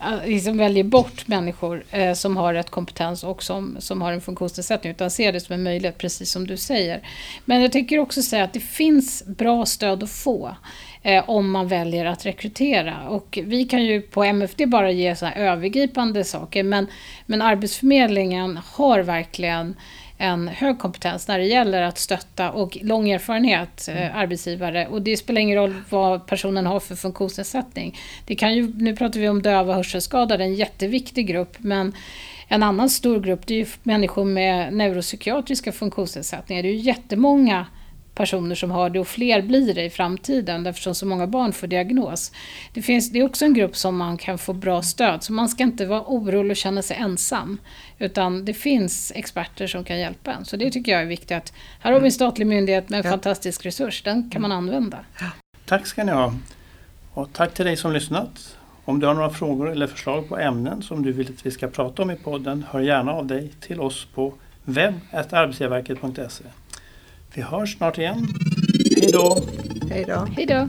Eh, 0.00 0.26
liksom 0.26 0.58
väljer 0.58 0.84
bort 0.84 1.28
människor 1.28 1.84
eh, 1.90 2.12
som 2.12 2.36
har 2.36 2.54
rätt 2.54 2.70
kompetens 2.70 3.24
och 3.24 3.42
som, 3.42 3.76
som 3.78 4.02
har 4.02 4.12
en 4.12 4.20
funktionsnedsättning 4.20 4.92
utan 4.92 5.10
ser 5.10 5.32
det 5.32 5.40
som 5.40 5.54
en 5.54 5.62
möjlighet, 5.62 5.98
precis 5.98 6.32
som 6.32 6.46
du 6.46 6.56
säger. 6.56 7.00
Men 7.44 7.62
jag 7.62 7.72
tänker 7.72 7.98
också 7.98 8.22
säga 8.22 8.44
att 8.44 8.52
det 8.52 8.60
finns 8.60 9.22
bra 9.26 9.66
stöd 9.66 10.02
att 10.02 10.10
få 10.10 10.56
eh, 11.02 11.30
om 11.30 11.50
man 11.50 11.68
väljer 11.68 12.04
att 12.04 12.26
rekrytera. 12.26 13.08
Och 13.08 13.38
vi 13.44 13.64
kan 13.64 13.84
ju 13.84 14.00
på 14.00 14.24
MFD 14.24 14.66
bara 14.66 14.90
ge 14.90 15.16
så 15.16 15.26
övergripande 15.26 16.24
saker 16.24 16.62
men, 16.62 16.86
men 17.26 17.42
Arbetsförmedlingen 17.42 18.60
har 18.64 19.00
verkligen 19.00 19.74
en 20.18 20.48
hög 20.48 20.78
kompetens 20.78 21.28
när 21.28 21.38
det 21.38 21.44
gäller 21.44 21.82
att 21.82 21.98
stötta 21.98 22.50
och 22.50 22.78
lång 22.82 23.10
erfarenhet 23.10 23.88
eh, 23.88 24.02
mm. 24.02 24.16
arbetsgivare. 24.16 24.86
Och 24.86 25.02
det 25.02 25.16
spelar 25.16 25.40
ingen 25.40 25.58
roll 25.58 25.74
vad 25.90 26.26
personen 26.26 26.66
har 26.66 26.80
för 26.80 26.96
funktionsnedsättning. 26.96 27.98
Det 28.26 28.34
kan 28.34 28.54
ju, 28.54 28.72
nu 28.74 28.96
pratar 28.96 29.20
vi 29.20 29.28
om 29.28 29.42
döva 29.42 29.70
och 29.70 29.76
hörselskadade, 29.76 30.44
en 30.44 30.54
jätteviktig 30.54 31.26
grupp, 31.26 31.56
men 31.58 31.92
en 32.48 32.62
annan 32.62 32.90
stor 32.90 33.20
grupp 33.20 33.46
det 33.46 33.54
är 33.54 33.58
ju 33.58 33.66
människor 33.82 34.24
med 34.24 34.72
neuropsykiatriska 34.72 35.72
funktionsnedsättningar. 35.72 36.62
Det 36.62 36.68
är 36.68 36.72
ju 36.72 36.78
jättemånga 36.78 37.66
personer 38.18 38.54
som 38.54 38.70
har 38.70 38.90
det 38.90 39.00
och 39.00 39.08
fler 39.08 39.42
blir 39.42 39.74
det 39.74 39.84
i 39.84 39.90
framtiden 39.90 40.66
eftersom 40.66 40.94
så 40.94 41.06
många 41.06 41.26
barn 41.26 41.52
får 41.52 41.66
diagnos. 41.66 42.32
Det, 42.72 42.82
finns, 42.82 43.12
det 43.12 43.18
är 43.18 43.24
också 43.24 43.44
en 43.44 43.54
grupp 43.54 43.76
som 43.76 43.96
man 43.96 44.18
kan 44.18 44.38
få 44.38 44.52
bra 44.52 44.82
stöd 44.82 45.22
så 45.22 45.32
man 45.32 45.48
ska 45.48 45.62
inte 45.62 45.86
vara 45.86 46.02
orolig 46.06 46.50
och 46.50 46.56
känna 46.56 46.82
sig 46.82 46.96
ensam. 46.96 47.58
Utan 47.98 48.44
det 48.44 48.54
finns 48.54 49.12
experter 49.14 49.66
som 49.66 49.84
kan 49.84 49.98
hjälpa 49.98 50.32
en. 50.32 50.44
Så 50.44 50.56
det 50.56 50.70
tycker 50.70 50.92
jag 50.92 51.02
är 51.02 51.06
viktigt. 51.06 51.36
Att 51.36 51.52
här 51.80 51.92
har 51.92 52.00
vi 52.00 52.06
en 52.06 52.12
statlig 52.12 52.46
myndighet 52.46 52.88
med 52.88 52.98
en 52.98 53.04
ja. 53.04 53.10
fantastisk 53.10 53.66
resurs, 53.66 54.02
den 54.02 54.30
kan 54.30 54.42
man 54.42 54.52
använda. 54.52 54.98
Tack 55.66 55.86
ska 55.86 56.04
ni 56.04 56.12
ha. 56.12 56.34
Och 57.14 57.32
tack 57.32 57.54
till 57.54 57.64
dig 57.64 57.76
som 57.76 57.92
lyssnat. 57.92 58.56
Om 58.84 59.00
du 59.00 59.06
har 59.06 59.14
några 59.14 59.30
frågor 59.30 59.70
eller 59.70 59.86
förslag 59.86 60.28
på 60.28 60.38
ämnen 60.38 60.82
som 60.82 61.02
du 61.02 61.12
vill 61.12 61.28
att 61.28 61.46
vi 61.46 61.50
ska 61.50 61.68
prata 61.68 62.02
om 62.02 62.10
i 62.10 62.16
podden, 62.16 62.64
hör 62.70 62.80
gärna 62.80 63.12
av 63.12 63.26
dig 63.26 63.50
till 63.60 63.80
oss 63.80 64.06
på 64.14 64.34
webb.arbetsgivarverket.se. 64.64 66.44
Vi 67.34 67.42
hörs 67.42 67.76
snart 67.76 67.98
igen. 67.98 68.28
Hej 69.00 69.12
då! 69.12 69.38
Hej 69.90 70.04
då! 70.08 70.28
Hej 70.36 70.46
då! 70.46 70.68